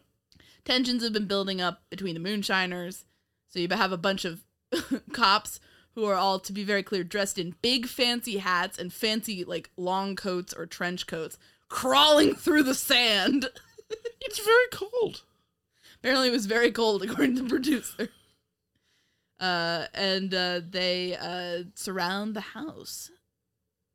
Tensions 0.64 1.02
have 1.02 1.12
been 1.12 1.26
building 1.26 1.60
up 1.60 1.82
between 1.90 2.14
the 2.14 2.20
moonshiners. 2.20 3.04
So 3.48 3.58
you 3.58 3.68
have 3.70 3.92
a 3.92 3.98
bunch 3.98 4.24
of 4.24 4.44
cops 5.12 5.60
who 5.94 6.04
are 6.04 6.14
all, 6.14 6.38
to 6.40 6.52
be 6.52 6.64
very 6.64 6.82
clear, 6.82 7.04
dressed 7.04 7.38
in 7.38 7.56
big 7.62 7.86
fancy 7.86 8.38
hats 8.38 8.78
and 8.78 8.92
fancy 8.92 9.44
like 9.44 9.70
long 9.76 10.14
coats 10.14 10.52
or 10.52 10.66
trench 10.66 11.06
coats, 11.06 11.38
crawling 11.68 12.34
through 12.34 12.62
the 12.64 12.74
sand. 12.74 13.48
It's 14.20 14.44
very 14.44 14.66
cold. 14.72 15.22
Apparently, 15.96 16.28
it 16.28 16.32
was 16.32 16.46
very 16.46 16.72
cold, 16.72 17.02
according 17.02 17.36
to 17.36 17.42
the 17.42 17.48
producer. 17.48 18.08
Uh, 19.38 19.86
and 19.94 20.34
uh, 20.34 20.60
they 20.68 21.16
uh, 21.16 21.64
surround 21.74 22.34
the 22.34 22.40
house, 22.40 23.10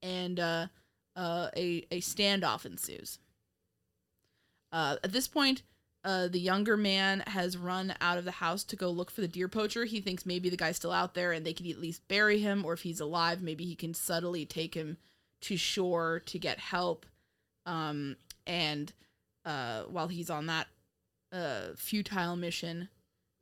and 0.02 0.40
uh, 0.40 0.68
uh, 1.16 1.50
a 1.56 1.86
a 1.92 2.00
standoff 2.00 2.66
ensues. 2.66 3.20
Uh, 4.72 4.98
at 5.04 5.12
this 5.12 5.28
point, 5.28 5.64
uh, 6.04 6.28
the 6.28 6.40
younger 6.40 6.76
man 6.76 7.24
has 7.28 7.58
run 7.58 7.94
out 8.02 8.18
of 8.18 8.26
the 8.26 8.32
house 8.32 8.64
to 8.64 8.76
go 8.76 8.90
look 8.90 9.12
for 9.12 9.22
the 9.22 9.28
deer 9.28 9.48
poacher. 9.48 9.86
He 9.86 10.02
thinks 10.02 10.26
maybe 10.26 10.50
the 10.50 10.58
guy's 10.58 10.78
still 10.78 10.92
out 10.92 11.14
there, 11.14 11.32
and 11.32 11.46
they 11.46 11.54
can 11.54 11.70
at 11.70 11.80
least 11.80 12.08
bury 12.08 12.40
him, 12.40 12.66
or 12.66 12.74
if 12.74 12.82
he's 12.82 13.00
alive, 13.00 13.42
maybe 13.42 13.66
he 13.66 13.76
can 13.76 13.94
subtly 13.94 14.46
take 14.46 14.74
him 14.74 14.98
to 15.42 15.58
shore 15.58 16.22
to 16.26 16.40
get 16.40 16.60
help. 16.60 17.06
Um, 17.66 18.16
and 18.48 18.92
uh, 19.46 19.84
while 19.84 20.08
he's 20.08 20.30
on 20.30 20.48
that 20.48 20.68
uh, 21.32 21.74
futile 21.76 22.36
mission, 22.36 22.90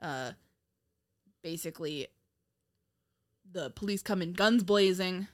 uh, 0.01 0.31
basically 1.43 2.07
the 3.51 3.69
police 3.71 4.01
come 4.01 4.21
in 4.21 4.33
guns 4.33 4.63
blazing, 4.63 5.27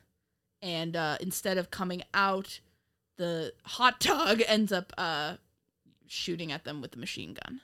and 0.62 0.96
uh, 0.96 1.18
instead 1.20 1.58
of 1.58 1.72
coming 1.72 2.04
out, 2.14 2.60
the 3.18 3.54
hot 3.64 4.00
dog 4.00 4.42
ends 4.48 4.72
up 4.72 4.94
uh, 4.98 5.36
shooting 6.08 6.52
at 6.52 6.64
them 6.64 6.82
with 6.82 6.92
the 6.92 6.98
machine 6.98 7.36
gun. 7.44 7.62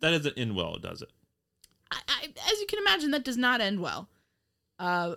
That 0.00 0.10
doesn't 0.10 0.38
end 0.38 0.54
well, 0.54 0.76
does 0.78 1.02
it? 1.02 1.10
I, 1.90 1.98
I, 2.08 2.24
as 2.52 2.60
you 2.60 2.66
can 2.66 2.78
imagine, 2.78 3.10
that 3.10 3.24
does 3.24 3.36
not 3.36 3.60
end 3.60 3.80
well. 3.80 4.08
Uh, 4.78 5.16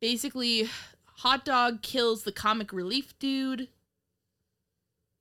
basically, 0.00 0.68
hot 1.04 1.44
dog 1.44 1.82
kills 1.82 2.24
the 2.24 2.32
comic 2.32 2.72
relief 2.72 3.18
dude. 3.18 3.68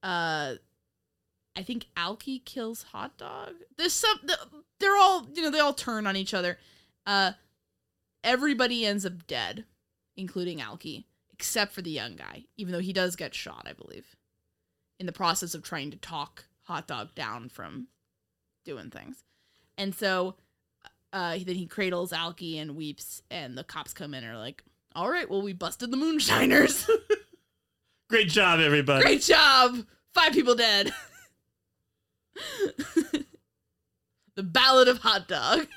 Uh, 0.03 0.55
I 1.55 1.63
think 1.63 1.85
Alki 1.95 2.39
kills 2.39 2.83
hot 2.83 3.17
dog. 3.17 3.53
There's 3.77 3.93
some. 3.93 4.19
They're 4.79 4.97
all 4.97 5.27
you 5.33 5.41
know. 5.41 5.49
They 5.49 5.59
all 5.59 5.73
turn 5.73 6.05
on 6.05 6.15
each 6.15 6.33
other. 6.33 6.59
Uh, 7.05 7.31
everybody 8.23 8.85
ends 8.85 9.05
up 9.05 9.25
dead, 9.25 9.65
including 10.15 10.61
Alki, 10.61 11.07
except 11.33 11.73
for 11.73 11.81
the 11.81 11.89
young 11.89 12.15
guy. 12.15 12.43
Even 12.57 12.73
though 12.73 12.79
he 12.79 12.93
does 12.93 13.15
get 13.15 13.33
shot, 13.33 13.65
I 13.67 13.73
believe, 13.73 14.16
in 14.99 15.05
the 15.05 15.11
process 15.11 15.53
of 15.53 15.63
trying 15.63 15.91
to 15.91 15.97
talk 15.97 16.45
hot 16.63 16.87
dog 16.87 17.13
down 17.15 17.49
from 17.49 17.87
doing 18.65 18.89
things. 18.89 19.23
And 19.77 19.93
so 19.95 20.35
uh, 21.13 21.37
then 21.45 21.55
he 21.55 21.65
cradles 21.65 22.11
Alki 22.11 22.57
and 22.57 22.75
weeps, 22.75 23.21
and 23.31 23.57
the 23.57 23.63
cops 23.63 23.93
come 23.93 24.13
in 24.13 24.23
and 24.23 24.33
are 24.33 24.37
like, 24.37 24.63
All 24.95 25.09
right, 25.09 25.29
well, 25.29 25.41
we 25.41 25.53
busted 25.53 25.91
the 25.91 25.97
moonshiners. 25.97 26.89
Great 28.09 28.29
job, 28.29 28.59
everybody. 28.59 29.03
Great 29.03 29.21
job. 29.21 29.85
Five 30.13 30.33
people 30.33 30.55
dead. 30.55 30.91
the 34.35 34.43
Ballad 34.43 34.87
of 34.87 34.99
Hot 34.99 35.27
Dog. 35.27 35.67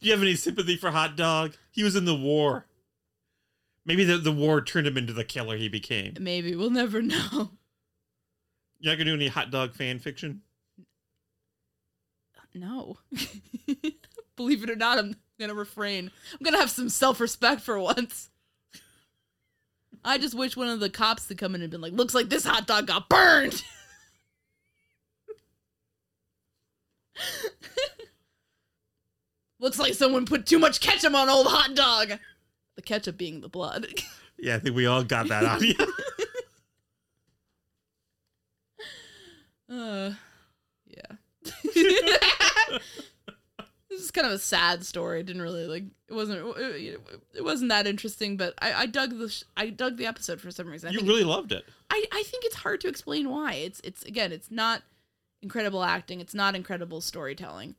Do 0.00 0.06
you 0.06 0.12
have 0.12 0.22
any 0.22 0.34
sympathy 0.34 0.76
for 0.76 0.90
Hot 0.90 1.16
Dog? 1.16 1.54
He 1.70 1.82
was 1.82 1.96
in 1.96 2.04
the 2.04 2.14
war. 2.14 2.66
Maybe 3.84 4.04
the, 4.04 4.18
the 4.18 4.32
war 4.32 4.60
turned 4.60 4.86
him 4.86 4.98
into 4.98 5.12
the 5.12 5.24
killer 5.24 5.56
he 5.56 5.68
became. 5.68 6.14
Maybe 6.20 6.54
we'll 6.54 6.70
never 6.70 7.00
know. 7.02 7.52
You're 8.80 8.92
not 8.92 8.98
gonna 8.98 9.10
do 9.10 9.14
any 9.14 9.28
hot 9.28 9.50
dog 9.50 9.74
fan 9.74 9.98
fiction? 9.98 10.42
No. 12.54 12.98
Believe 14.36 14.62
it 14.64 14.70
or 14.70 14.76
not, 14.76 14.98
I'm 14.98 15.16
gonna 15.38 15.54
refrain. 15.54 16.10
I'm 16.32 16.44
gonna 16.44 16.58
have 16.58 16.70
some 16.70 16.88
self 16.88 17.20
respect 17.20 17.60
for 17.60 17.78
once. 17.78 18.30
I 20.04 20.18
just 20.18 20.34
wish 20.34 20.56
one 20.56 20.68
of 20.68 20.80
the 20.80 20.90
cops 20.90 21.26
to 21.26 21.34
come 21.34 21.54
in 21.54 21.62
and 21.62 21.70
been 21.70 21.80
like, 21.80 21.92
looks 21.92 22.14
like 22.14 22.28
this 22.28 22.44
hot 22.44 22.66
dog 22.66 22.86
got 22.86 23.08
burned. 23.08 23.62
looks 29.60 29.78
like 29.78 29.94
someone 29.94 30.24
put 30.24 30.46
too 30.46 30.58
much 30.58 30.80
ketchup 30.80 31.14
on 31.14 31.28
old 31.28 31.46
hot 31.48 31.74
dog. 31.74 32.18
The 32.76 32.82
ketchup 32.82 33.16
being 33.18 33.40
the 33.40 33.48
blood. 33.48 33.86
Yeah, 34.40 34.54
I 34.54 34.60
think 34.60 34.76
we 34.76 34.86
all 34.86 35.02
got 35.02 35.26
that 35.30 35.44
out. 35.44 35.60
Yeah. 35.62 35.84
Uh, 39.70 40.12
yeah. 40.86 41.16
this 43.88 44.00
is 44.00 44.10
kind 44.10 44.26
of 44.26 44.32
a 44.32 44.38
sad 44.38 44.84
story. 44.84 45.20
It 45.20 45.26
didn't 45.26 45.42
really 45.42 45.66
like. 45.66 45.84
It 46.08 46.14
wasn't. 46.14 46.56
It, 46.58 47.00
it 47.34 47.44
wasn't 47.44 47.70
that 47.70 47.86
interesting. 47.86 48.36
But 48.36 48.54
I, 48.60 48.72
I 48.72 48.86
dug 48.86 49.18
the. 49.18 49.28
sh- 49.28 49.44
I 49.56 49.70
dug 49.70 49.96
the 49.96 50.06
episode 50.06 50.40
for 50.40 50.50
some 50.50 50.68
reason. 50.68 50.90
I 50.90 50.92
you 50.92 51.00
really 51.00 51.24
loved 51.24 51.52
it. 51.52 51.64
I, 51.90 52.04
I 52.12 52.22
think 52.26 52.44
it's 52.44 52.56
hard 52.56 52.80
to 52.82 52.88
explain 52.88 53.30
why. 53.30 53.54
It's 53.54 53.80
it's 53.84 54.02
again, 54.04 54.32
it's 54.32 54.50
not 54.50 54.82
incredible 55.42 55.84
acting, 55.84 56.20
it's 56.20 56.34
not 56.34 56.54
incredible 56.54 57.00
storytelling, 57.00 57.76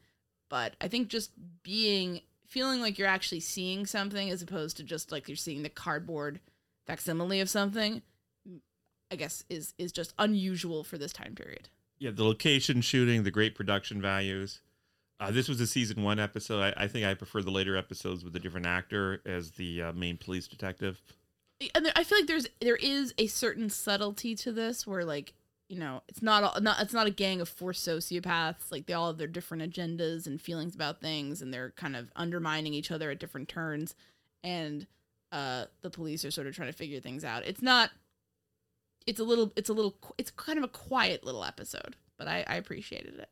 but 0.49 0.75
I 0.82 0.88
think 0.88 1.10
just 1.10 1.32
being 1.63 2.21
feeling 2.45 2.82
like 2.82 2.97
you're 2.97 3.08
actually 3.08 3.41
seeing 3.41 3.86
something 3.86 4.30
as 4.30 4.41
opposed 4.41 4.78
to 4.78 4.84
just 4.84 5.12
like 5.12 5.28
you're 5.28 5.36
seeing 5.36 5.63
the 5.63 5.69
cardboard 5.69 6.39
facsimile 6.88 7.39
of 7.39 7.49
something, 7.49 8.02
I 9.12 9.15
guess 9.15 9.43
is 9.49 9.73
is 9.78 9.91
just 9.91 10.13
unusual 10.17 10.84
for 10.84 10.97
this 10.97 11.13
time 11.13 11.36
period. 11.36 11.69
Yeah, 11.99 12.12
the 12.12 12.23
location 12.23 12.81
shooting, 12.81 13.23
the 13.23 13.31
great 13.31 13.55
production 13.55 14.01
values. 14.01 14.62
Uh, 15.19 15.31
this 15.31 15.49
was 15.49 15.59
a 15.59 15.67
season 15.67 16.01
one 16.01 16.17
episode. 16.17 16.62
I, 16.62 16.85
I 16.85 16.88
think 16.88 17.05
I 17.05 17.13
prefer 17.13 17.41
the 17.41 17.51
later 17.51 17.75
episodes 17.75 18.23
with 18.23 18.33
a 18.38 18.39
different 18.39 18.65
actor 18.65 19.21
as 19.25 19.51
the 19.51 19.81
uh, 19.81 19.93
main 19.93 20.15
police 20.15 20.47
detective. 20.47 21.01
and 21.75 21.85
there, 21.85 21.93
I 21.95 22.05
feel 22.05 22.19
like 22.19 22.27
there's 22.27 22.47
there 22.62 22.77
is 22.77 23.13
a 23.17 23.27
certain 23.27 23.69
subtlety 23.69 24.33
to 24.35 24.53
this 24.53 24.88
where 24.88 25.03
like 25.03 25.33
you 25.67 25.77
know 25.77 26.01
it's 26.07 26.21
not 26.21 26.57
a, 26.57 26.62
not 26.62 26.81
it's 26.81 26.93
not 26.93 27.05
a 27.05 27.12
gang 27.12 27.41
of 27.41 27.49
four 27.49 27.73
sociopaths 27.73 28.71
like 28.71 28.85
they 28.85 28.93
all 28.93 29.07
have 29.07 29.17
their 29.17 29.27
different 29.27 29.62
agendas 29.62 30.25
and 30.25 30.41
feelings 30.41 30.73
about 30.73 31.01
things 31.01 31.41
and 31.41 31.53
they're 31.53 31.71
kind 31.71 31.97
of 31.97 32.12
undermining 32.15 32.73
each 32.73 32.89
other 32.89 33.12
at 33.12 33.19
different 33.19 33.49
turns 33.49 33.95
and 34.41 34.88
uh 35.33 35.65
the 35.81 35.89
police 35.89 36.23
are 36.23 36.31
sort 36.31 36.47
of 36.47 36.55
trying 36.55 36.69
to 36.69 36.73
figure 36.77 37.01
things 37.01 37.25
out. 37.25 37.45
It's 37.45 37.62
not 37.62 37.91
it's 39.10 39.19
a 39.19 39.24
little 39.24 39.52
it's 39.56 39.69
a 39.69 39.74
little 39.74 39.95
it's 40.19 40.30
kind 40.30 40.60
of 40.60 40.63
a 40.63 40.69
quiet 40.69 41.24
little 41.24 41.43
episode, 41.43 41.95
but 42.17 42.28
I 42.28 42.43
I 42.48 42.56
appreciated 42.56 43.15
it. 43.15 43.30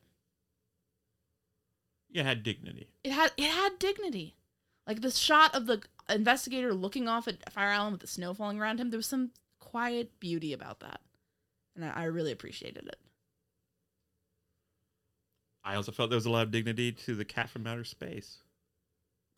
It 2.13 2.25
had 2.25 2.41
dignity. 2.41 2.89
It 3.03 3.11
had 3.11 3.31
it 3.37 3.51
had 3.51 3.77
dignity. 3.77 4.35
Like 4.87 5.01
the 5.01 5.11
shot 5.11 5.53
of 5.53 5.67
the 5.67 5.83
investigator 6.09 6.73
looking 6.73 7.07
off 7.07 7.27
at 7.27 7.51
Fire 7.53 7.69
Island 7.69 7.91
with 7.91 8.01
the 8.01 8.07
snow 8.07 8.33
falling 8.33 8.59
around 8.59 8.79
him, 8.79 8.89
there 8.89 8.97
was 8.97 9.05
some 9.05 9.31
quiet 9.59 10.19
beauty 10.19 10.51
about 10.51 10.79
that. 10.79 11.01
And 11.75 11.85
I, 11.85 11.89
I 11.89 12.03
really 12.05 12.31
appreciated 12.31 12.87
it. 12.87 12.97
I 15.63 15.75
also 15.75 15.91
felt 15.91 16.09
there 16.09 16.17
was 16.17 16.25
a 16.25 16.31
lot 16.31 16.43
of 16.43 16.51
dignity 16.51 16.91
to 16.93 17.13
the 17.13 17.25
cat 17.25 17.49
from 17.49 17.67
outer 17.67 17.83
space. 17.83 18.37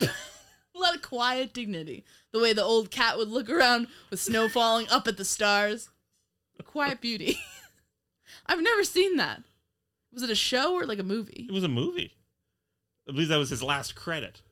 A 0.00 0.78
lot 0.78 0.94
of 0.94 1.02
quiet 1.02 1.52
dignity. 1.52 2.04
The 2.32 2.38
way 2.38 2.52
the 2.52 2.62
old 2.62 2.92
cat 2.92 3.18
would 3.18 3.28
look 3.28 3.50
around 3.50 3.88
with 4.08 4.20
snow 4.20 4.48
falling 4.48 4.88
up 4.88 5.08
at 5.08 5.16
the 5.16 5.24
stars. 5.24 5.90
Quiet 6.62 7.00
beauty. 7.00 7.38
I've 8.46 8.62
never 8.62 8.84
seen 8.84 9.16
that. 9.16 9.42
Was 10.12 10.22
it 10.22 10.30
a 10.30 10.34
show 10.34 10.74
or 10.74 10.84
like 10.84 10.98
a 10.98 11.04
movie? 11.04 11.46
It 11.48 11.52
was 11.52 11.64
a 11.64 11.68
movie. 11.68 12.14
I 13.08 13.12
believe 13.12 13.28
that 13.28 13.38
was 13.38 13.50
his 13.50 13.62
last 13.62 13.94
credit. 13.94 14.42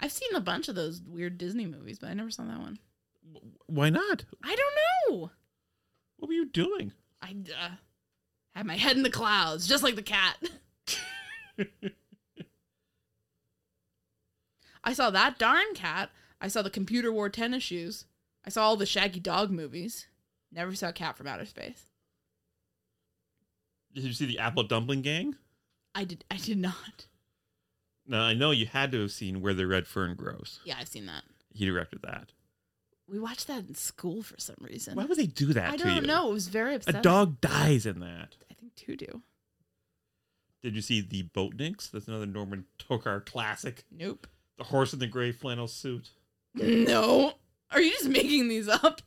I've 0.00 0.12
seen 0.12 0.34
a 0.34 0.40
bunch 0.40 0.68
of 0.68 0.74
those 0.74 1.00
weird 1.06 1.38
Disney 1.38 1.66
movies, 1.66 1.98
but 1.98 2.10
I 2.10 2.14
never 2.14 2.30
saw 2.30 2.44
that 2.44 2.58
one. 2.58 2.78
Why 3.66 3.90
not? 3.90 4.24
I 4.42 4.56
don't 4.56 4.74
know. 5.20 5.30
What 6.18 6.28
were 6.28 6.34
you 6.34 6.46
doing? 6.46 6.92
I 7.22 7.34
uh, 7.58 7.70
had 8.54 8.66
my 8.66 8.76
head 8.76 8.96
in 8.96 9.02
the 9.02 9.10
clouds, 9.10 9.66
just 9.66 9.82
like 9.82 9.96
the 9.96 10.02
cat. 10.02 10.36
I 14.84 14.92
saw 14.92 15.10
that 15.10 15.38
darn 15.38 15.74
cat. 15.74 16.10
I 16.40 16.48
saw 16.48 16.60
the 16.62 16.70
computer 16.70 17.10
wore 17.12 17.30
tennis 17.30 17.62
shoes. 17.62 18.04
I 18.44 18.50
saw 18.50 18.64
all 18.64 18.76
the 18.76 18.84
Shaggy 18.84 19.20
Dog 19.20 19.50
movies. 19.50 20.06
Never 20.54 20.74
saw 20.74 20.88
a 20.88 20.92
Cat 20.92 21.16
from 21.16 21.26
Outer 21.26 21.46
Space. 21.46 21.84
Did 23.94 24.04
you 24.04 24.12
see 24.12 24.26
the 24.26 24.38
Apple 24.38 24.64
Dumpling 24.64 25.02
Gang? 25.02 25.36
I 25.94 26.04
did. 26.04 26.24
I 26.30 26.36
did 26.36 26.58
not. 26.58 27.06
Now 28.06 28.22
I 28.22 28.34
know 28.34 28.50
you 28.50 28.66
had 28.66 28.92
to 28.92 29.00
have 29.02 29.12
seen 29.12 29.40
Where 29.40 29.54
the 29.54 29.66
Red 29.66 29.86
Fern 29.86 30.14
Grows. 30.16 30.60
Yeah, 30.64 30.76
I've 30.78 30.88
seen 30.88 31.06
that. 31.06 31.22
He 31.52 31.64
directed 31.64 32.02
that. 32.02 32.32
We 33.08 33.18
watched 33.20 33.46
that 33.48 33.68
in 33.68 33.74
school 33.74 34.22
for 34.22 34.38
some 34.38 34.56
reason. 34.60 34.94
Why 34.96 35.04
would 35.04 35.18
they 35.18 35.26
do 35.26 35.52
that 35.52 35.72
I 35.72 35.76
don't 35.76 35.94
you? 35.96 36.00
know. 36.02 36.30
It 36.30 36.32
was 36.32 36.48
very 36.48 36.74
A 36.86 36.92
dog 36.94 37.40
dies 37.40 37.86
in 37.86 38.00
that. 38.00 38.36
I 38.50 38.54
think 38.54 38.74
two 38.74 38.96
do. 38.96 39.22
Did 40.62 40.74
you 40.74 40.80
see 40.80 41.02
the 41.02 41.24
Boatniks? 41.34 41.90
That's 41.90 42.08
another 42.08 42.26
Norman 42.26 42.64
Tokar 42.78 43.24
classic. 43.26 43.84
Nope. 43.90 44.26
The 44.56 44.64
horse 44.64 44.92
in 44.94 44.98
the 44.98 45.06
gray 45.06 45.32
flannel 45.32 45.68
suit. 45.68 46.10
No. 46.54 47.34
Are 47.72 47.80
you 47.80 47.90
just 47.90 48.08
making 48.08 48.46
these 48.48 48.68
up? 48.68 49.02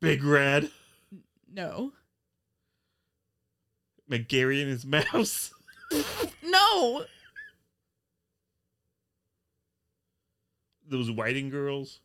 Big 0.00 0.24
Red. 0.24 0.70
No. 1.52 1.92
McGarry 4.10 4.60
and 4.62 4.70
his 4.70 4.84
mouse. 4.84 5.52
No. 6.42 7.04
Those 10.88 11.10
Whiting 11.10 11.50
girls. 11.50 12.00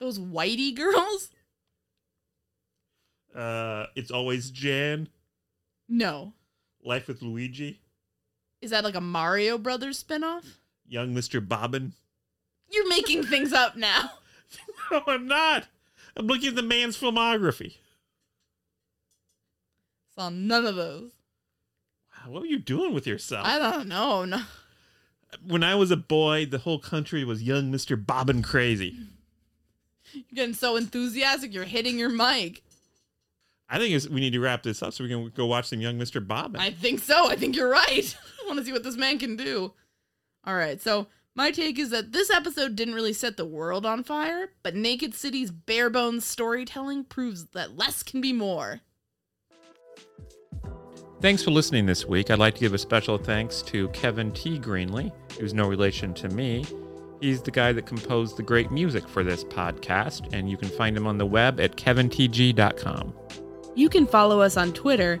Those 0.00 0.18
whitey 0.18 0.74
girls? 0.74 1.30
Uh, 3.34 3.86
it's 3.94 4.10
always 4.10 4.50
Jan. 4.50 5.08
No. 5.88 6.32
Life 6.84 7.08
with 7.08 7.22
Luigi. 7.22 7.80
Is 8.60 8.70
that 8.70 8.84
like 8.84 8.94
a 8.94 9.00
Mario 9.00 9.58
Brothers 9.58 10.02
spinoff? 10.02 10.44
Young 10.86 11.14
Mr. 11.14 11.46
Bobbin. 11.46 11.92
You're 12.70 12.88
making 12.88 13.24
things 13.24 13.52
up 13.52 13.76
now. 13.76 14.10
No, 14.92 15.02
I'm 15.08 15.26
not. 15.26 15.66
I'm 16.16 16.26
looking 16.26 16.48
at 16.48 16.56
the 16.56 16.62
man's 16.62 16.98
filmography. 16.98 17.74
Saw 20.14 20.30
none 20.30 20.66
of 20.66 20.76
those. 20.76 21.10
Wow, 22.12 22.32
what 22.32 22.42
were 22.42 22.48
you 22.48 22.58
doing 22.58 22.94
with 22.94 23.06
yourself? 23.06 23.46
I 23.46 23.58
don't 23.58 23.88
know. 23.88 24.24
No. 24.24 24.40
when 25.46 25.62
I 25.62 25.74
was 25.74 25.90
a 25.90 25.96
boy, 25.96 26.46
the 26.46 26.58
whole 26.58 26.78
country 26.78 27.24
was 27.24 27.42
young 27.42 27.70
Mr. 27.70 28.02
Bobbin 28.04 28.42
crazy. 28.42 28.96
You're 30.12 30.24
getting 30.34 30.54
so 30.54 30.76
enthusiastic, 30.76 31.52
you're 31.52 31.64
hitting 31.64 31.98
your 31.98 32.08
mic. 32.08 32.62
I 33.68 33.78
think 33.78 34.04
we 34.10 34.20
need 34.20 34.32
to 34.32 34.40
wrap 34.40 34.62
this 34.62 34.82
up 34.82 34.92
so 34.92 35.02
we 35.02 35.10
can 35.10 35.28
go 35.30 35.46
watch 35.46 35.66
some 35.66 35.80
young 35.80 35.98
Mr. 35.98 36.26
Bobbin. 36.26 36.60
I 36.60 36.70
think 36.70 37.00
so. 37.00 37.28
I 37.28 37.34
think 37.36 37.56
you're 37.56 37.68
right. 37.68 38.16
I 38.42 38.46
want 38.46 38.60
to 38.60 38.64
see 38.64 38.72
what 38.72 38.84
this 38.84 38.96
man 38.96 39.18
can 39.18 39.36
do. 39.36 39.72
All 40.44 40.54
right. 40.54 40.80
So, 40.80 41.08
my 41.36 41.50
take 41.50 41.78
is 41.78 41.90
that 41.90 42.12
this 42.12 42.30
episode 42.30 42.74
didn't 42.74 42.94
really 42.94 43.12
set 43.12 43.36
the 43.36 43.44
world 43.44 43.84
on 43.84 44.02
fire, 44.02 44.48
but 44.62 44.74
Naked 44.74 45.14
City's 45.14 45.50
bare 45.50 45.90
bones 45.90 46.24
storytelling 46.24 47.04
proves 47.04 47.44
that 47.48 47.76
less 47.76 48.02
can 48.02 48.20
be 48.20 48.32
more. 48.32 48.80
Thanks 51.20 51.42
for 51.42 51.50
listening 51.50 51.86
this 51.86 52.06
week. 52.06 52.30
I'd 52.30 52.38
like 52.38 52.54
to 52.54 52.60
give 52.60 52.74
a 52.74 52.78
special 52.78 53.18
thanks 53.18 53.62
to 53.62 53.88
Kevin 53.88 54.32
T. 54.32 54.58
Greenlee, 54.58 55.12
who's 55.38 55.54
no 55.54 55.68
relation 55.68 56.14
to 56.14 56.28
me. 56.30 56.64
He's 57.20 57.42
the 57.42 57.50
guy 57.50 57.72
that 57.72 57.86
composed 57.86 58.36
the 58.36 58.42
great 58.42 58.70
music 58.70 59.06
for 59.08 59.22
this 59.22 59.44
podcast, 59.44 60.32
and 60.34 60.50
you 60.50 60.56
can 60.56 60.68
find 60.68 60.96
him 60.96 61.06
on 61.06 61.18
the 61.18 61.26
web 61.26 61.60
at 61.60 61.76
kevintg.com. 61.76 63.14
You 63.74 63.88
can 63.88 64.06
follow 64.06 64.40
us 64.40 64.56
on 64.56 64.72
Twitter 64.72 65.20